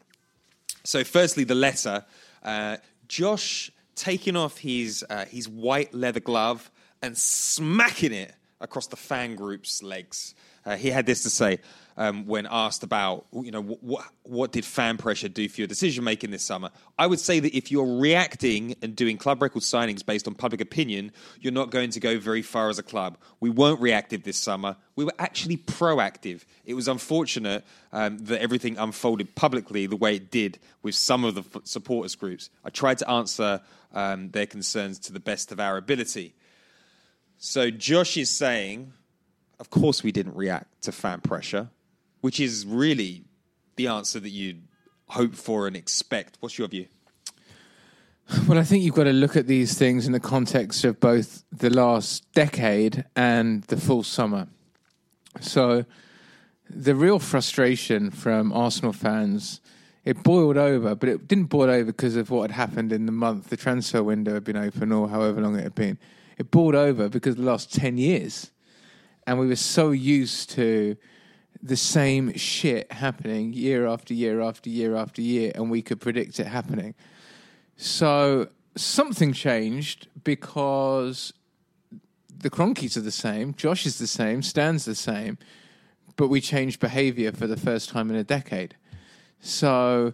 [0.83, 2.03] So, firstly, the letter.
[2.43, 6.69] Uh, Josh taking off his uh, his white leather glove
[7.01, 10.35] and smacking it across the fan group's legs.
[10.65, 11.59] Uh, he had this to say
[11.97, 16.03] um, when asked about, you know, what what did fan pressure do for your decision
[16.03, 16.69] making this summer?
[16.97, 20.61] I would say that if you're reacting and doing club record signings based on public
[20.61, 23.17] opinion, you're not going to go very far as a club.
[23.39, 24.77] We weren't reactive this summer.
[24.95, 26.43] We were actually proactive.
[26.65, 31.35] It was unfortunate um, that everything unfolded publicly the way it did with some of
[31.35, 32.49] the f- supporters groups.
[32.63, 33.61] I tried to answer
[33.93, 36.35] um, their concerns to the best of our ability.
[37.37, 38.93] So Josh is saying,
[39.59, 41.69] of course we didn't react to fan pressure,
[42.21, 43.25] which is really
[43.75, 44.63] the answer that you'd
[45.07, 46.37] hope for and expect.
[46.39, 46.87] What's your view?
[48.47, 51.43] Well, I think you've got to look at these things in the context of both
[51.51, 54.47] the last decade and the full summer.
[55.41, 55.85] So,
[56.69, 59.59] the real frustration from Arsenal fans,
[60.05, 63.11] it boiled over, but it didn't boil over because of what had happened in the
[63.11, 65.97] month the transfer window had been open or however long it had been.
[66.37, 68.51] It boiled over because of the last 10 years,
[69.27, 70.95] and we were so used to
[71.61, 76.39] the same shit happening year after year after year after year, and we could predict
[76.39, 76.95] it happening.
[77.77, 81.33] So something changed because
[82.35, 85.37] the Kroenkes are the same, Josh is the same, Stan's the same,
[86.15, 88.75] but we changed behavior for the first time in a decade.
[89.39, 90.13] So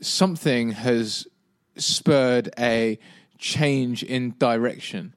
[0.00, 1.26] something has
[1.76, 2.98] spurred a
[3.38, 5.14] change in direction.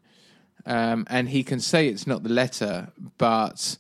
[0.66, 3.78] Um, and he can say it's not the letter, but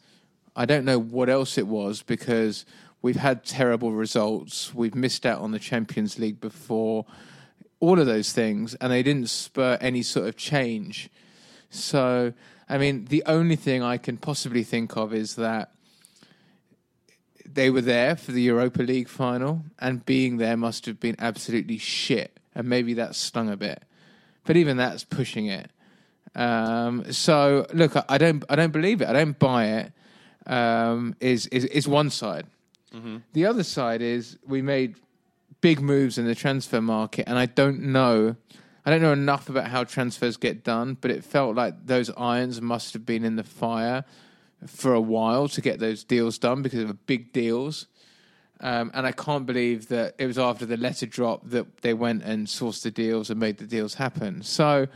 [0.56, 2.65] I don't know what else it was because
[3.02, 4.74] we've had terrible results.
[4.74, 7.06] We've missed out on the Champions League before,
[7.80, 11.10] all of those things, and they didn't spur any sort of change.
[11.70, 12.34] So,
[12.70, 15.72] I mean, the only thing I can possibly think of is that
[17.46, 21.78] they were there for the Europa League final, and being there must have been absolutely
[21.78, 23.84] shit, and maybe that stung a bit.
[24.46, 25.70] But even that's pushing it.
[26.34, 29.08] Um, so look, I, I don't, I don't believe it.
[29.08, 29.94] I don't buy it.
[30.48, 32.46] Um, is is is one side.
[33.34, 34.96] The other side is we made
[35.62, 38.36] big moves in the transfer market, and I don't know.
[38.86, 42.62] I don't know enough about how transfers get done, but it felt like those irons
[42.62, 44.06] must have been in the fire
[44.68, 47.88] for a while to get those deals done because of the big deals.
[48.62, 52.24] Um, and I can't believe that it was after the letter drop that they went
[52.24, 54.44] and sourced the deals and made the deals happen.
[54.44, 54.88] So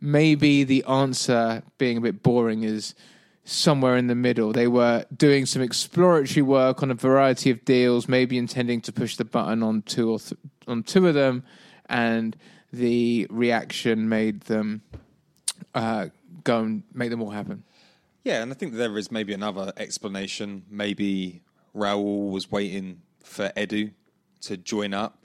[0.00, 2.94] maybe the answer, being a bit boring, is
[3.44, 4.52] somewhere in the middle.
[4.52, 9.16] They were doing some exploratory work on a variety of deals, maybe intending to push
[9.16, 11.44] the button on two or th- on two of them,
[11.88, 12.36] and
[12.72, 14.82] the reaction made them
[15.74, 16.06] uh,
[16.44, 17.64] go and make them all happen.
[18.24, 20.64] Yeah, and I think there is maybe another explanation.
[20.70, 21.42] Maybe
[21.74, 23.92] Raul was waiting for Edu
[24.42, 25.18] to join up.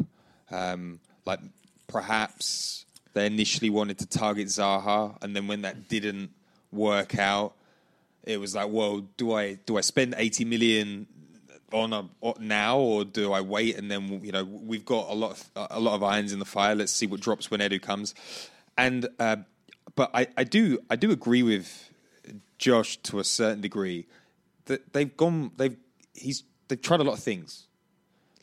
[0.50, 1.40] Um, like
[1.88, 6.32] perhaps they initially wanted to target Zaha, and then when that didn't
[6.72, 7.54] work out,
[8.28, 11.08] it was like, well, do I do I spend eighty million
[11.72, 12.06] on a
[12.40, 13.78] now, or do I wait?
[13.78, 16.46] And then you know we've got a lot of, a lot of irons in the
[16.46, 16.76] fire.
[16.76, 18.14] Let's see what drops when Edu comes,
[18.78, 19.38] and uh,
[19.96, 21.90] but I, I do I do agree with
[22.58, 24.08] Josh to a certain degree
[24.66, 25.78] that they've gone they've
[26.14, 27.68] he's they've tried a lot of things.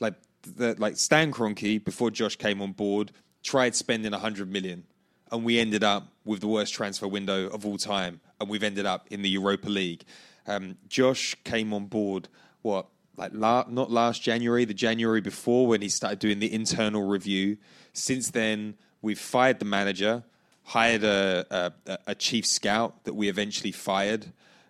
[0.01, 4.85] Like the like Stan Kroenke before Josh came on board tried spending 100 million
[5.31, 8.87] and we ended up with the worst transfer window of all time and we've ended
[8.87, 10.05] up in the Europa League.
[10.47, 12.29] Um, Josh came on board
[12.63, 17.03] what like la- not last January the January before when he started doing the internal
[17.03, 17.57] review.
[17.93, 20.25] Since then we've fired the manager
[20.65, 24.27] hired a, a, a chief scout that we eventually fired.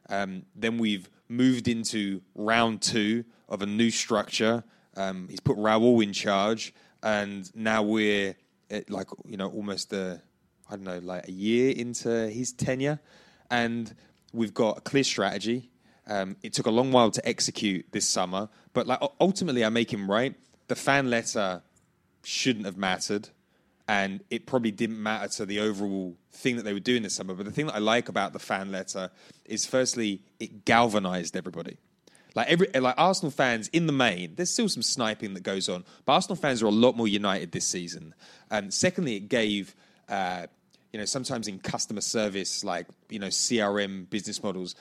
[0.08, 4.64] Um, then we've moved into round two of a new structure.
[4.96, 8.36] Um, he's put Raul in charge, and now we're
[8.70, 10.20] at like you know almost a
[10.68, 13.00] I don't know like a year into his tenure,
[13.50, 13.94] and
[14.32, 15.70] we've got a clear strategy.
[16.06, 19.92] Um, it took a long while to execute this summer, but like ultimately, I make
[19.92, 20.34] him right.
[20.68, 21.62] The fan letter
[22.22, 23.28] shouldn't have mattered
[23.86, 27.34] and it probably didn't matter to the overall thing that they were doing this summer.
[27.34, 29.10] But the thing that I like about the fan letter
[29.44, 31.76] is, firstly, it galvanized everybody.
[32.34, 35.84] Like every like Arsenal fans in the main, there's still some sniping that goes on,
[36.04, 38.14] but Arsenal fans are a lot more united this season.
[38.50, 39.74] And secondly, it gave.
[40.08, 40.46] Uh,
[40.94, 44.76] you know, sometimes in customer service, like you know, CRM business models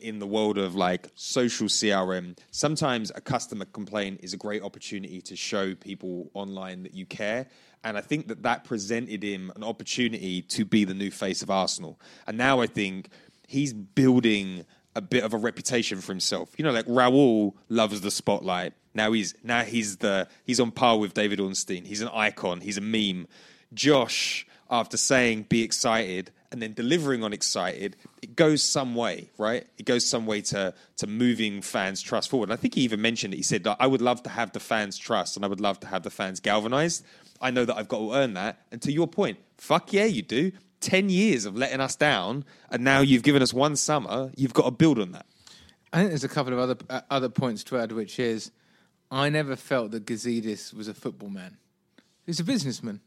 [0.00, 5.20] in the world of like social CRM, sometimes a customer complaint is a great opportunity
[5.20, 7.46] to show people online that you care.
[7.84, 11.50] And I think that that presented him an opportunity to be the new face of
[11.50, 12.00] Arsenal.
[12.26, 13.10] And now I think
[13.46, 14.64] he's building
[14.96, 16.54] a bit of a reputation for himself.
[16.56, 18.72] You know, like Raul loves the spotlight.
[18.94, 21.84] Now he's now he's the he's on par with David Ornstein.
[21.84, 22.62] He's an icon.
[22.62, 23.26] He's a meme.
[23.74, 29.66] Josh, after saying be excited and then delivering on excited, it goes some way, right?
[29.78, 32.48] It goes some way to to moving fans' trust forward.
[32.50, 33.38] And I think he even mentioned it.
[33.38, 35.86] He said, "I would love to have the fans' trust, and I would love to
[35.86, 37.04] have the fans galvanized.
[37.40, 40.22] I know that I've got to earn that." And to your point, fuck yeah, you
[40.22, 40.52] do.
[40.80, 44.32] Ten years of letting us down, and now you've given us one summer.
[44.36, 45.26] You've got to build on that.
[45.92, 48.50] I think there's a couple of other uh, other points to add, which is
[49.10, 51.58] I never felt that Gazidis was a football man.
[52.26, 53.00] He's a businessman,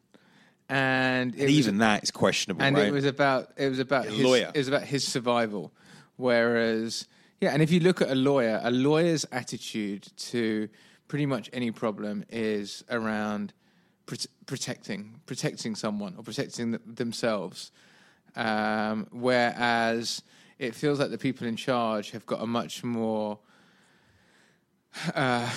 [0.70, 2.88] and, And was- even that is questionable, and right?
[2.88, 4.52] it was about it was about his, lawyer.
[4.54, 5.72] It was about his survival.
[6.16, 7.08] Whereas,
[7.42, 10.70] yeah, and if you look at a lawyer, a lawyer's attitude to
[11.08, 13.54] pretty much any problem is around
[14.08, 17.72] prote- protecting protecting someone or protecting th- themselves.
[18.36, 20.24] Um, whereas
[20.60, 23.38] it feels like the people in charge have got a much more
[25.16, 25.50] uh,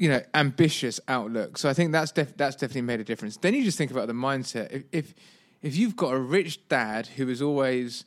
[0.00, 1.58] you know, ambitious outlook.
[1.58, 3.36] So I think that's def- that's definitely made a difference.
[3.36, 4.72] Then you just think about the mindset.
[4.72, 5.14] If, if
[5.60, 8.06] if you've got a rich dad who has always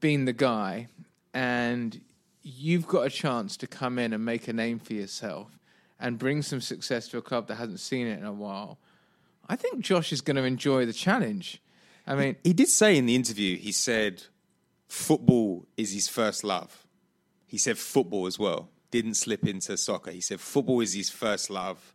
[0.00, 0.88] been the guy,
[1.32, 1.98] and
[2.42, 5.58] you've got a chance to come in and make a name for yourself
[5.98, 8.78] and bring some success to a club that hasn't seen it in a while,
[9.48, 11.62] I think Josh is going to enjoy the challenge.
[12.06, 14.24] I mean, He did say in the interview, he said
[14.88, 16.86] football is his first love.
[17.46, 18.68] He said football as well.
[18.94, 20.12] Didn't slip into soccer.
[20.12, 21.94] He said football is his first love,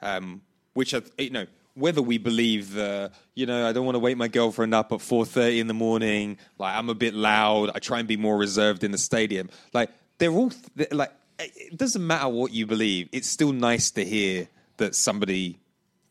[0.00, 0.42] um,
[0.74, 4.16] which I, you know whether we believe the you know I don't want to wake
[4.16, 6.38] my girlfriend up at four thirty in the morning.
[6.56, 7.72] Like I'm a bit loud.
[7.74, 9.50] I try and be more reserved in the stadium.
[9.74, 10.52] Like they're all
[10.92, 13.08] like it doesn't matter what you believe.
[13.10, 15.58] It's still nice to hear that somebody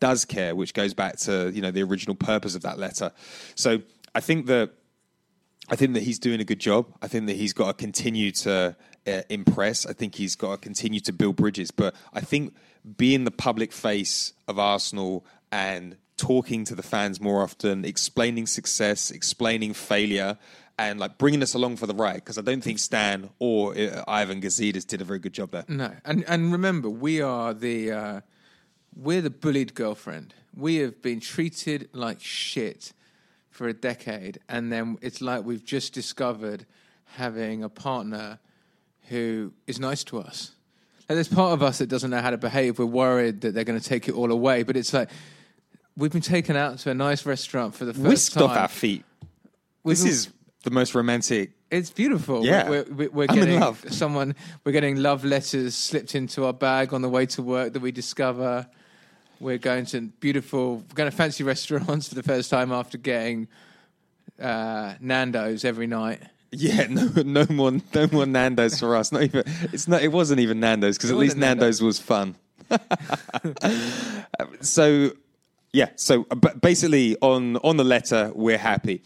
[0.01, 3.13] does care, which goes back to you know the original purpose of that letter.
[3.55, 3.81] So
[4.13, 4.71] I think that
[5.69, 6.87] I think that he's doing a good job.
[7.01, 8.75] I think that he's got to continue to
[9.07, 9.85] uh, impress.
[9.85, 11.71] I think he's got to continue to build bridges.
[11.71, 12.53] But I think
[12.97, 19.11] being the public face of Arsenal and talking to the fans more often, explaining success,
[19.11, 20.37] explaining failure,
[20.77, 22.15] and like bringing us along for the ride.
[22.15, 25.65] Because I don't think Stan or uh, Ivan Gazidis did a very good job there.
[25.67, 28.21] No, and and remember, we are the uh,
[28.95, 30.33] we're the bullied girlfriend.
[30.55, 32.93] We have been treated like shit
[33.49, 36.65] for a decade, and then it's like we've just discovered
[37.05, 38.39] having a partner
[39.09, 40.51] who is nice to us.
[41.07, 42.79] Like, there's part of us that doesn't know how to behave.
[42.79, 45.09] We're worried that they're going to take it all away, but it's like
[45.95, 48.43] we've been taken out to a nice restaurant for the first Whisked time.
[48.43, 49.05] off our feet.
[49.83, 50.29] We've This been- is
[50.63, 51.51] the most romantic.
[51.71, 52.45] It's beautiful.
[52.45, 52.69] Yeah.
[52.69, 53.83] we're, we're, we're I'm in getting love.
[53.89, 54.35] someone.
[54.63, 57.91] We're getting love letters slipped into our bag on the way to work that we
[57.91, 58.67] discover.
[59.39, 60.77] We're going to beautiful.
[60.77, 63.47] We're going to fancy restaurants for the first time after getting
[64.39, 66.21] uh, Nando's every night.
[66.57, 69.11] Yeah, no, no more, no more Nando's for us.
[69.11, 69.43] Not even.
[69.73, 70.01] It's not.
[70.01, 71.81] It wasn't even Nando's because at least Nando's.
[71.81, 72.35] Nando's was fun.
[74.61, 75.11] so,
[75.73, 75.89] yeah.
[75.95, 79.03] So, but basically, on on the letter, we're happy.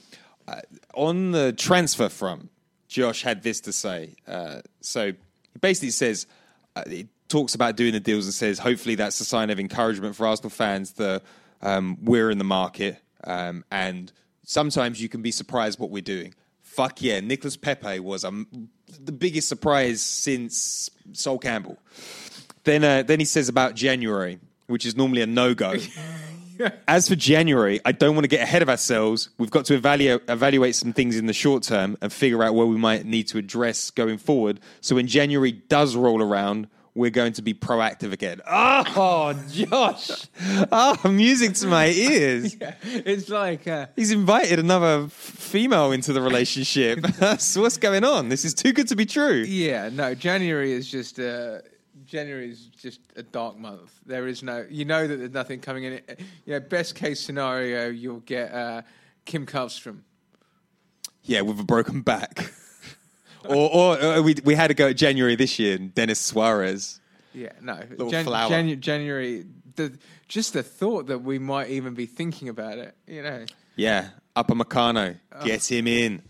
[0.48, 0.62] Uh,
[0.94, 2.50] on the transfer front,
[2.88, 4.16] Josh had this to say.
[4.28, 6.28] Uh, so, he basically says
[6.76, 10.16] uh, he talks about doing the deals and says hopefully that's a sign of encouragement
[10.16, 11.22] for Arsenal fans that
[11.62, 14.12] um, we're in the market um, and
[14.44, 16.34] sometimes you can be surprised what we're doing.
[16.70, 18.70] Fuck yeah, Nicolas Pepe was um,
[19.04, 21.78] the biggest surprise since Sol Campbell.
[22.64, 25.74] Then, uh, then he says about January, which is normally a no go.
[26.88, 29.30] As for January, I don't want to get ahead of ourselves.
[29.40, 32.68] We've got to evaluate, evaluate some things in the short term and figure out where
[32.68, 34.60] we might need to address going forward.
[34.80, 38.42] So when January does roll around, we're going to be proactive again.
[38.48, 40.28] Oh, Josh!
[40.72, 42.56] Oh, music to my ears.
[42.84, 47.02] It's like uh, He's invited another f- female into the relationship.
[47.02, 48.30] That's what's going on.
[48.30, 49.44] This is too good to be true.
[49.48, 50.14] yeah, no.
[50.16, 51.60] January is just uh,
[52.06, 53.92] January is just a dark month.
[54.06, 54.66] There is no.
[54.70, 55.94] You know that there's nothing coming in.
[55.94, 56.20] it.
[56.46, 58.82] You know, best case scenario, you'll get uh,
[59.26, 60.00] Kim Källström.
[61.24, 62.52] Yeah, with a broken back.
[63.50, 67.00] or or uh, we, we had to go at January this year, and Denis Suarez.
[67.34, 67.80] Yeah, no.
[67.90, 68.50] Little flower.
[68.50, 73.22] Janu- January, the, just the thought that we might even be thinking about it, you
[73.22, 73.46] know.
[73.76, 76.22] Yeah, Upamecano, get him in.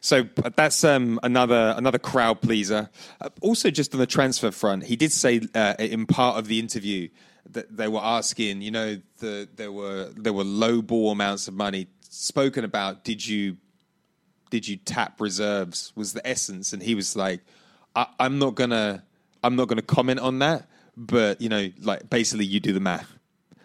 [0.00, 2.88] So but that's um, another another crowd pleaser.
[3.20, 6.58] Uh, also, just on the transfer front, he did say uh, in part of the
[6.58, 7.08] interview
[7.50, 11.54] that they were asking, you know, the, there were there were low ball amounts of
[11.54, 13.04] money spoken about.
[13.04, 13.56] Did you
[14.50, 15.92] did you tap reserves?
[15.96, 16.72] Was the essence?
[16.72, 17.40] And he was like,
[17.96, 19.02] I, I'm not gonna
[19.42, 23.10] I'm not gonna comment on that, but you know, like basically, you do the math.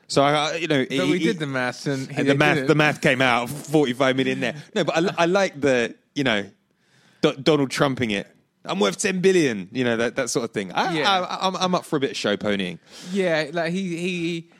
[0.07, 2.75] So I, you know, But he- we did the maths and, and the math, the
[2.75, 3.49] math came out.
[3.49, 4.55] Forty-five million there.
[4.75, 6.45] No, but I, I like the, you know,
[7.21, 8.27] Do- Donald Trumping it.
[8.63, 9.67] I'm worth ten billion.
[9.71, 10.71] You know that that sort of thing.
[10.73, 11.09] I, Yeah.
[11.11, 12.77] I, I'm, I'm up for a bit of show ponying.
[13.11, 14.51] Yeah, like he, he,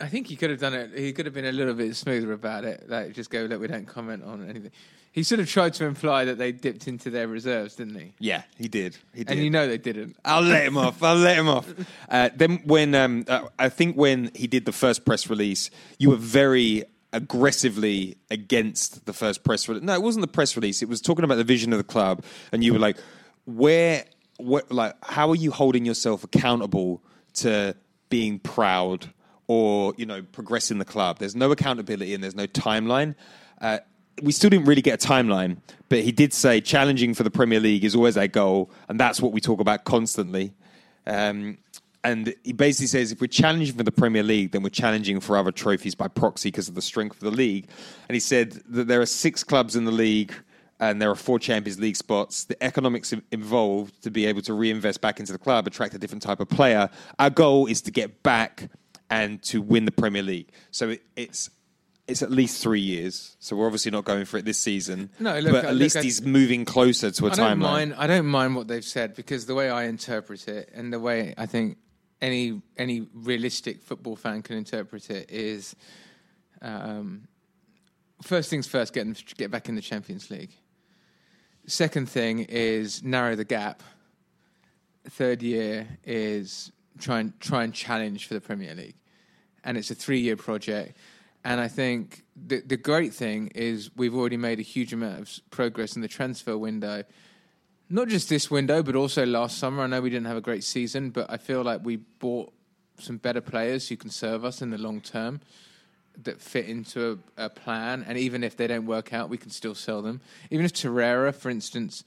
[0.00, 0.90] I think he could have done it.
[0.98, 2.88] He could have been a little bit smoother about it.
[2.88, 4.70] Like just go, look, we don't comment on anything.
[5.16, 8.12] He sort of tried to imply that they dipped into their reserves, didn't he?
[8.18, 8.98] Yeah, he did.
[9.14, 9.32] He did.
[9.32, 10.14] And you know they didn't.
[10.26, 11.02] I'll let him off.
[11.02, 11.66] I'll let him off.
[12.08, 16.10] Uh, then when um, uh, I think when he did the first press release, you
[16.10, 19.82] were very aggressively against the first press release.
[19.82, 20.82] No, it wasn't the press release.
[20.82, 22.96] It was talking about the vision of the club, and you were like,
[23.44, 24.04] "Where,
[24.36, 27.02] what, like, how are you holding yourself accountable
[27.34, 27.74] to
[28.08, 29.12] being proud
[29.48, 33.16] or you know progressing the club?" There's no accountability and there's no timeline.
[33.60, 33.78] Uh,
[34.22, 35.58] we still didn't really get a timeline,
[35.88, 39.20] but he did say challenging for the Premier League is always our goal, and that's
[39.20, 40.54] what we talk about constantly.
[41.06, 41.58] Um,
[42.06, 45.36] and he basically says if we're challenging for the Premier League, then we're challenging for
[45.36, 47.66] other trophies by proxy because of the strength of the league.
[48.08, 50.32] And he said that there are six clubs in the league
[50.78, 52.44] and there are four Champions League spots.
[52.44, 56.22] The economics involved to be able to reinvest back into the club, attract a different
[56.22, 56.88] type of player.
[57.18, 58.68] Our goal is to get back
[59.10, 60.50] and to win the Premier League.
[60.70, 61.50] So it, it's
[62.08, 63.36] it's at least three years.
[63.40, 65.10] So we're obviously not going for it this season.
[65.18, 67.56] No, look, but uh, at look, least I- he's moving closer to a I don't
[67.56, 67.58] timeline.
[67.58, 67.94] mind.
[67.98, 71.34] I don't mind what they've said because the way I interpret it and the way
[71.36, 71.78] I think
[72.22, 75.74] any any realistic football fan can interpret it is,
[76.62, 77.28] um,
[78.22, 80.52] first things first, get them get back in the Champions League.
[81.66, 83.82] Second thing is narrow the gap.
[85.10, 88.96] Third year is try and try and challenge for the Premier League,
[89.64, 90.96] and it's a three year project.
[91.46, 95.40] And I think the the great thing is we've already made a huge amount of
[95.50, 97.04] progress in the transfer window.
[97.88, 99.84] Not just this window, but also last summer.
[99.84, 102.52] I know we didn't have a great season, but I feel like we bought
[102.98, 105.40] some better players who can serve us in the long term
[106.24, 108.04] that fit into a, a plan.
[108.08, 110.20] And even if they don't work out, we can still sell them.
[110.50, 112.02] Even if Torreira, for instance,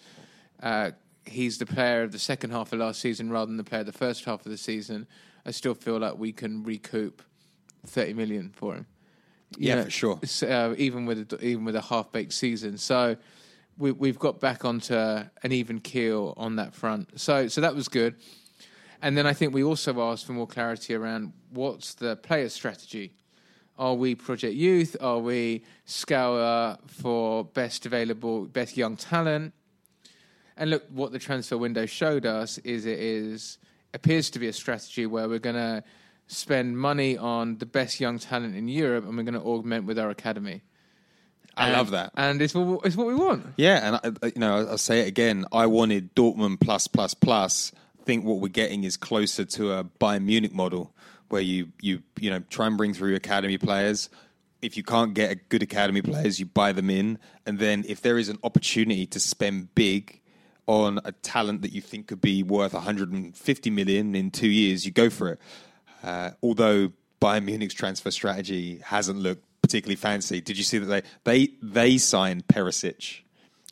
[0.62, 0.92] uh,
[1.24, 3.88] he's the player of the second half of last season rather than the player of
[3.88, 5.08] the first half of the season,
[5.46, 7.22] I still feel like we can recoup
[7.86, 8.86] 30 million for him.
[9.58, 10.20] Yeah, for sure.
[10.43, 13.18] Uh, even with a, even with a half baked season, so
[13.78, 17.20] we, we've got back onto an even keel on that front.
[17.20, 18.16] So so that was good.
[19.02, 23.14] And then I think we also asked for more clarity around what's the player strategy.
[23.78, 24.97] Are we Project Youth?
[25.00, 29.54] Are we scour for best available, best young talent?
[30.58, 33.58] And look, what the transfer window showed us is it is
[33.93, 35.82] appears to be a strategy where we're going to
[36.32, 39.98] spend money on the best young talent in Europe, and we're going to augment with
[39.98, 40.62] our academy.
[41.58, 42.12] I And- love that.
[42.16, 43.46] and it's what, it's what we want.
[43.58, 45.46] Yeah, and I, you know, I'll say it again.
[45.52, 47.72] I wanted Dortmund plus plus plus.
[48.00, 50.94] I think what we're getting is closer to a Bayern Munich model,
[51.30, 54.10] where you you you know try and bring through academy players.
[54.62, 58.02] If you can't get a good academy players, you buy them in, and then if
[58.02, 60.22] there is an opportunity to spend big
[60.68, 64.92] on a talent that you think could be worth 150 million in two years, you
[64.92, 65.40] go for it.
[66.04, 66.91] Uh, although
[67.22, 70.41] Bayern Munich's transfer strategy hasn't looked particularly fancy.
[70.41, 73.22] Did you see that they they they signed Perisic,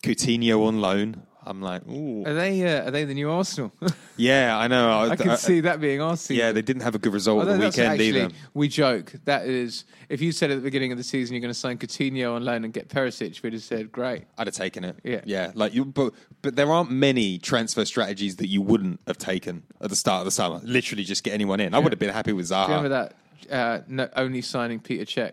[0.04, 1.24] Coutinho on loan?
[1.48, 3.72] I'm like, ooh, Are they uh, are they the new Arsenal?
[4.18, 5.10] yeah, I know.
[5.10, 6.36] I can see that being our season.
[6.36, 8.30] Yeah, they didn't have a good result Although at the weekend actually, either.
[8.54, 11.54] we joke that is if you said at the beginning of the season you're going
[11.54, 14.26] to sign Coutinho on loan and get Perisic, we'd have said great.
[14.38, 14.98] I'd have taken it.
[15.04, 15.22] Yeah.
[15.26, 15.52] yeah.
[15.56, 19.90] Like you, but but there aren't many transfer strategies that you wouldn't have taken at
[19.90, 20.60] the start of the summer.
[20.64, 21.74] Literally, just get anyone in.
[21.74, 22.68] I would have been happy with Do you Zaha.
[22.68, 23.14] remember that?
[23.50, 25.32] Uh, no, only signing Petr Cech.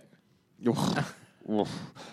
[1.51, 1.69] Oof.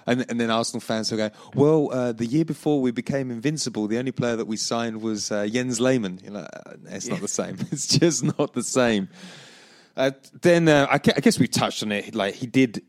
[0.05, 3.87] and and then Arsenal fans will go, well, uh, the year before we became invincible,
[3.87, 6.19] the only player that we signed was uh, Jens Lehmann.
[6.23, 7.57] You're like, uh, it's not the same.
[7.71, 9.07] It's just not the same.
[9.95, 10.11] Uh,
[10.41, 12.15] then uh, I, gue- I guess we touched on it.
[12.15, 12.81] Like he did,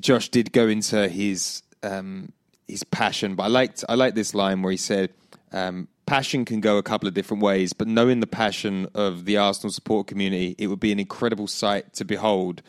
[0.00, 2.32] Josh did go into his um,
[2.68, 5.10] his passion, but I liked I liked this line where he said,
[5.52, 9.36] um, "Passion can go a couple of different ways, but knowing the passion of the
[9.36, 12.62] Arsenal support community, it would be an incredible sight to behold.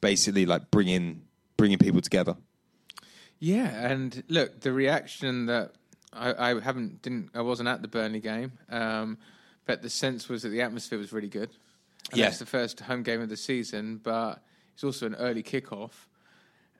[0.00, 1.22] Basically, like bringing
[1.56, 2.36] bringing people together."
[3.40, 5.72] Yeah, and look, the reaction that
[6.12, 9.16] I, I haven't didn't I wasn't at the Burnley game, um,
[9.66, 11.50] but the sense was that the atmosphere was really good.
[12.10, 12.26] And Yeah.
[12.26, 14.42] that's the first home game of the season, but
[14.74, 15.92] it's also an early kickoff,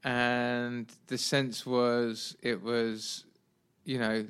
[0.05, 3.25] and the sense was it was,
[3.85, 4.27] you know.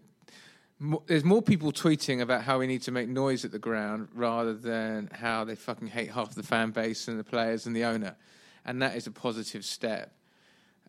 [1.06, 4.54] There's more people tweeting about how we need to make noise at the ground rather
[4.54, 8.16] than how they fucking hate half the fan base and the players and the owner,
[8.64, 10.14] and that is a positive step.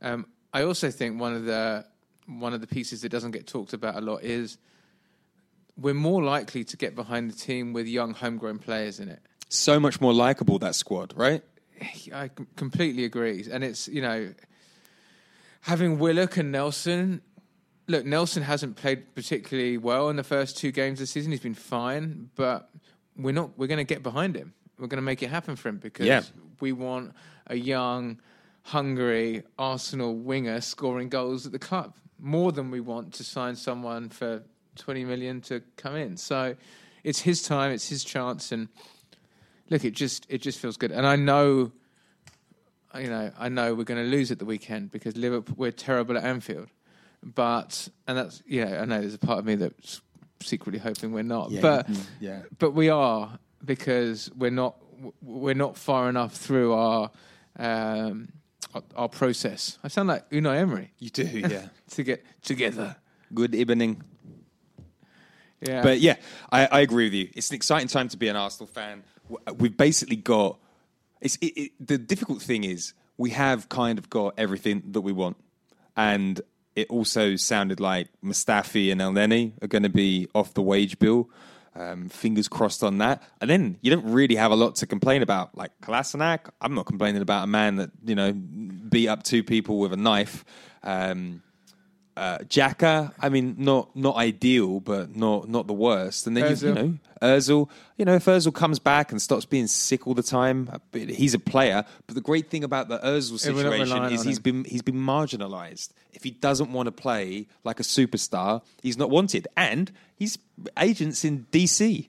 [0.02, 1.86] Um, I also think one of the
[2.28, 4.58] one of the pieces that doesn't get talked about a lot is
[5.78, 9.20] we're more likely to get behind the team with young homegrown players in it.
[9.50, 11.42] So much more likable that squad, right?
[12.14, 14.34] I completely agree, and it's you know
[15.62, 17.22] having Willock and Nelson.
[17.88, 21.32] Look, Nelson hasn't played particularly well in the first two games of the season.
[21.32, 22.70] He's been fine, but
[23.18, 23.58] we're not.
[23.58, 24.54] We're going to get behind him.
[24.78, 26.22] We're going to make it happen for him because Yeah.
[26.60, 27.14] we want
[27.48, 28.20] a young,
[28.64, 34.10] hungry Arsenal winger scoring goals at the club more than we want to sign someone
[34.10, 34.44] for
[34.76, 36.18] twenty million to come in.
[36.18, 36.56] So
[37.04, 37.72] it's his time.
[37.72, 38.68] It's his chance, and
[39.70, 40.92] look, it just it just feels good.
[40.92, 41.72] And I know,
[42.96, 46.18] you know, I know we're going to lose at the weekend because Liverpool we're terrible
[46.18, 46.68] at Anfield.
[47.24, 50.02] But and that's yeah, I know there's a part of me that's
[50.42, 51.52] secretly hoping we're not.
[51.62, 51.88] but
[52.20, 52.44] yeah.
[52.58, 54.76] but we are because we're not
[55.22, 57.12] we're not far enough through our
[57.58, 58.30] um,
[58.96, 59.78] our, process.
[59.84, 61.68] I sound like Unai Emery You do, yeah.
[61.92, 62.96] to get together.
[63.34, 64.04] Good evening.
[65.62, 66.16] Yeah, But yeah,
[66.52, 67.30] I, I agree with you.
[67.36, 69.04] It's an exciting time to be an Arsenal fan.
[69.48, 70.58] Uh, we've basically got.
[71.22, 75.12] It's it, it, the difficult thing is we have kind of got everything that we
[75.12, 75.38] want,
[75.96, 76.42] and
[76.76, 81.30] it also sounded like Mustafi and Elneny are going to be off the wage bill.
[81.74, 83.24] Um, fingers crossed on that.
[83.40, 85.56] And then you don't really have a lot to complain about.
[85.56, 89.80] Like Kolasinac, I'm not complaining about a man that, you know, beat up two people
[89.80, 90.44] with a knife.
[90.84, 91.42] Um,
[92.18, 96.28] uh, Xhaka, I mean, not not ideal, but not not the worst.
[96.28, 99.68] And then you, you know, Özil, you know, if Özil comes back and stops being
[99.68, 101.86] sick all the time, uh, he's a player.
[102.08, 104.44] But the great thing about the Özil Yeah, we're not situation is he's him.
[104.44, 105.90] been he's been marginalised.
[106.12, 110.38] If he doesn't want to play like a superstar, he's not wanted, and he's
[110.78, 112.08] agents in DC.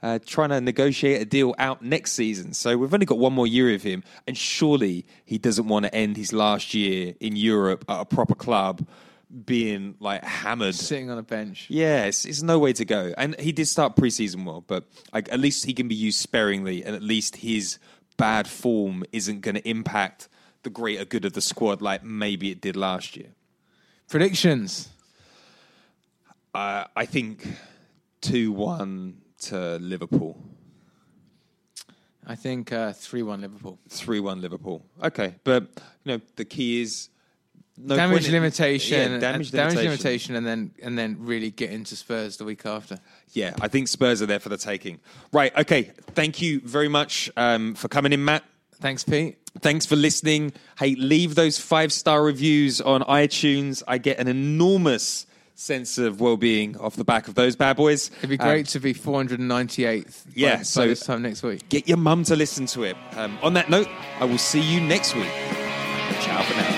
[0.00, 2.52] Uh, trying to negotiate a deal out next season.
[2.52, 5.92] So we've only got one more year of him, and surely he doesn't want to
[5.92, 8.86] end his last year in Europe at a proper club
[9.44, 11.66] being like hammered Sitting on a bench.
[11.68, 13.12] Yes, it's no way to go.
[13.16, 16.84] And he did start preseason well, but like, at least he can be used sparingly,
[16.84, 17.78] and at least his
[18.16, 20.28] bad form isn't going to impact
[20.62, 23.28] the greater good of the squad like maybe it did last year.
[24.08, 24.88] Predictions.
[26.54, 27.46] Uh, I think
[28.22, 30.36] 2 1 to Liverpool,
[32.30, 33.78] I think uh, 3 1 Liverpool.
[33.88, 34.84] 3 1 Liverpool.
[35.02, 35.62] Okay, but
[36.04, 37.08] you know, the key is
[37.80, 39.84] no damage limitation, Yeah, damage, damage limitation.
[39.84, 42.98] limitation, and then and then really get into Spurs the week after.
[43.32, 45.00] Yeah, I think Spurs are there for the taking.
[45.32, 45.92] Right, okay.
[46.14, 48.44] Thank you very much um, for coming in, Matt.
[48.80, 49.38] Thanks, Pete.
[49.60, 50.52] Thanks for listening.
[50.78, 53.82] Hey, leave those five star reviews on iTunes.
[53.88, 55.26] I get an enormous
[55.56, 58.12] sense of well being off the back of those bad boys.
[58.18, 60.24] It'd be Um, great to be 498th.
[60.26, 61.68] by- yeah, by so- this time next week.
[61.68, 62.96] get your mum to listen to it.
[63.16, 63.88] Um, on that note,
[64.20, 65.26] I will see you next week.
[66.20, 66.77] Ciao for now.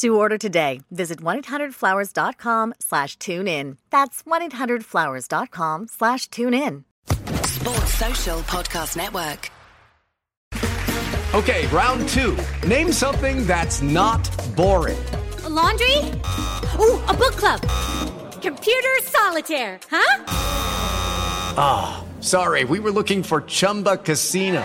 [0.00, 3.76] To order today, visit 1-800-Flowers.com slash tune in.
[3.90, 6.86] That's 1-800-Flowers.com slash tune in.
[7.44, 9.50] Sports Social Podcast Network.
[11.34, 12.34] Okay, round two.
[12.66, 14.26] Name something that's not
[14.56, 15.04] boring.
[15.46, 15.98] laundry?
[16.78, 17.60] Ooh, a book club.
[18.40, 20.24] Computer solitaire, huh?
[21.58, 24.64] Ah, sorry, we were looking for Chumba Casino.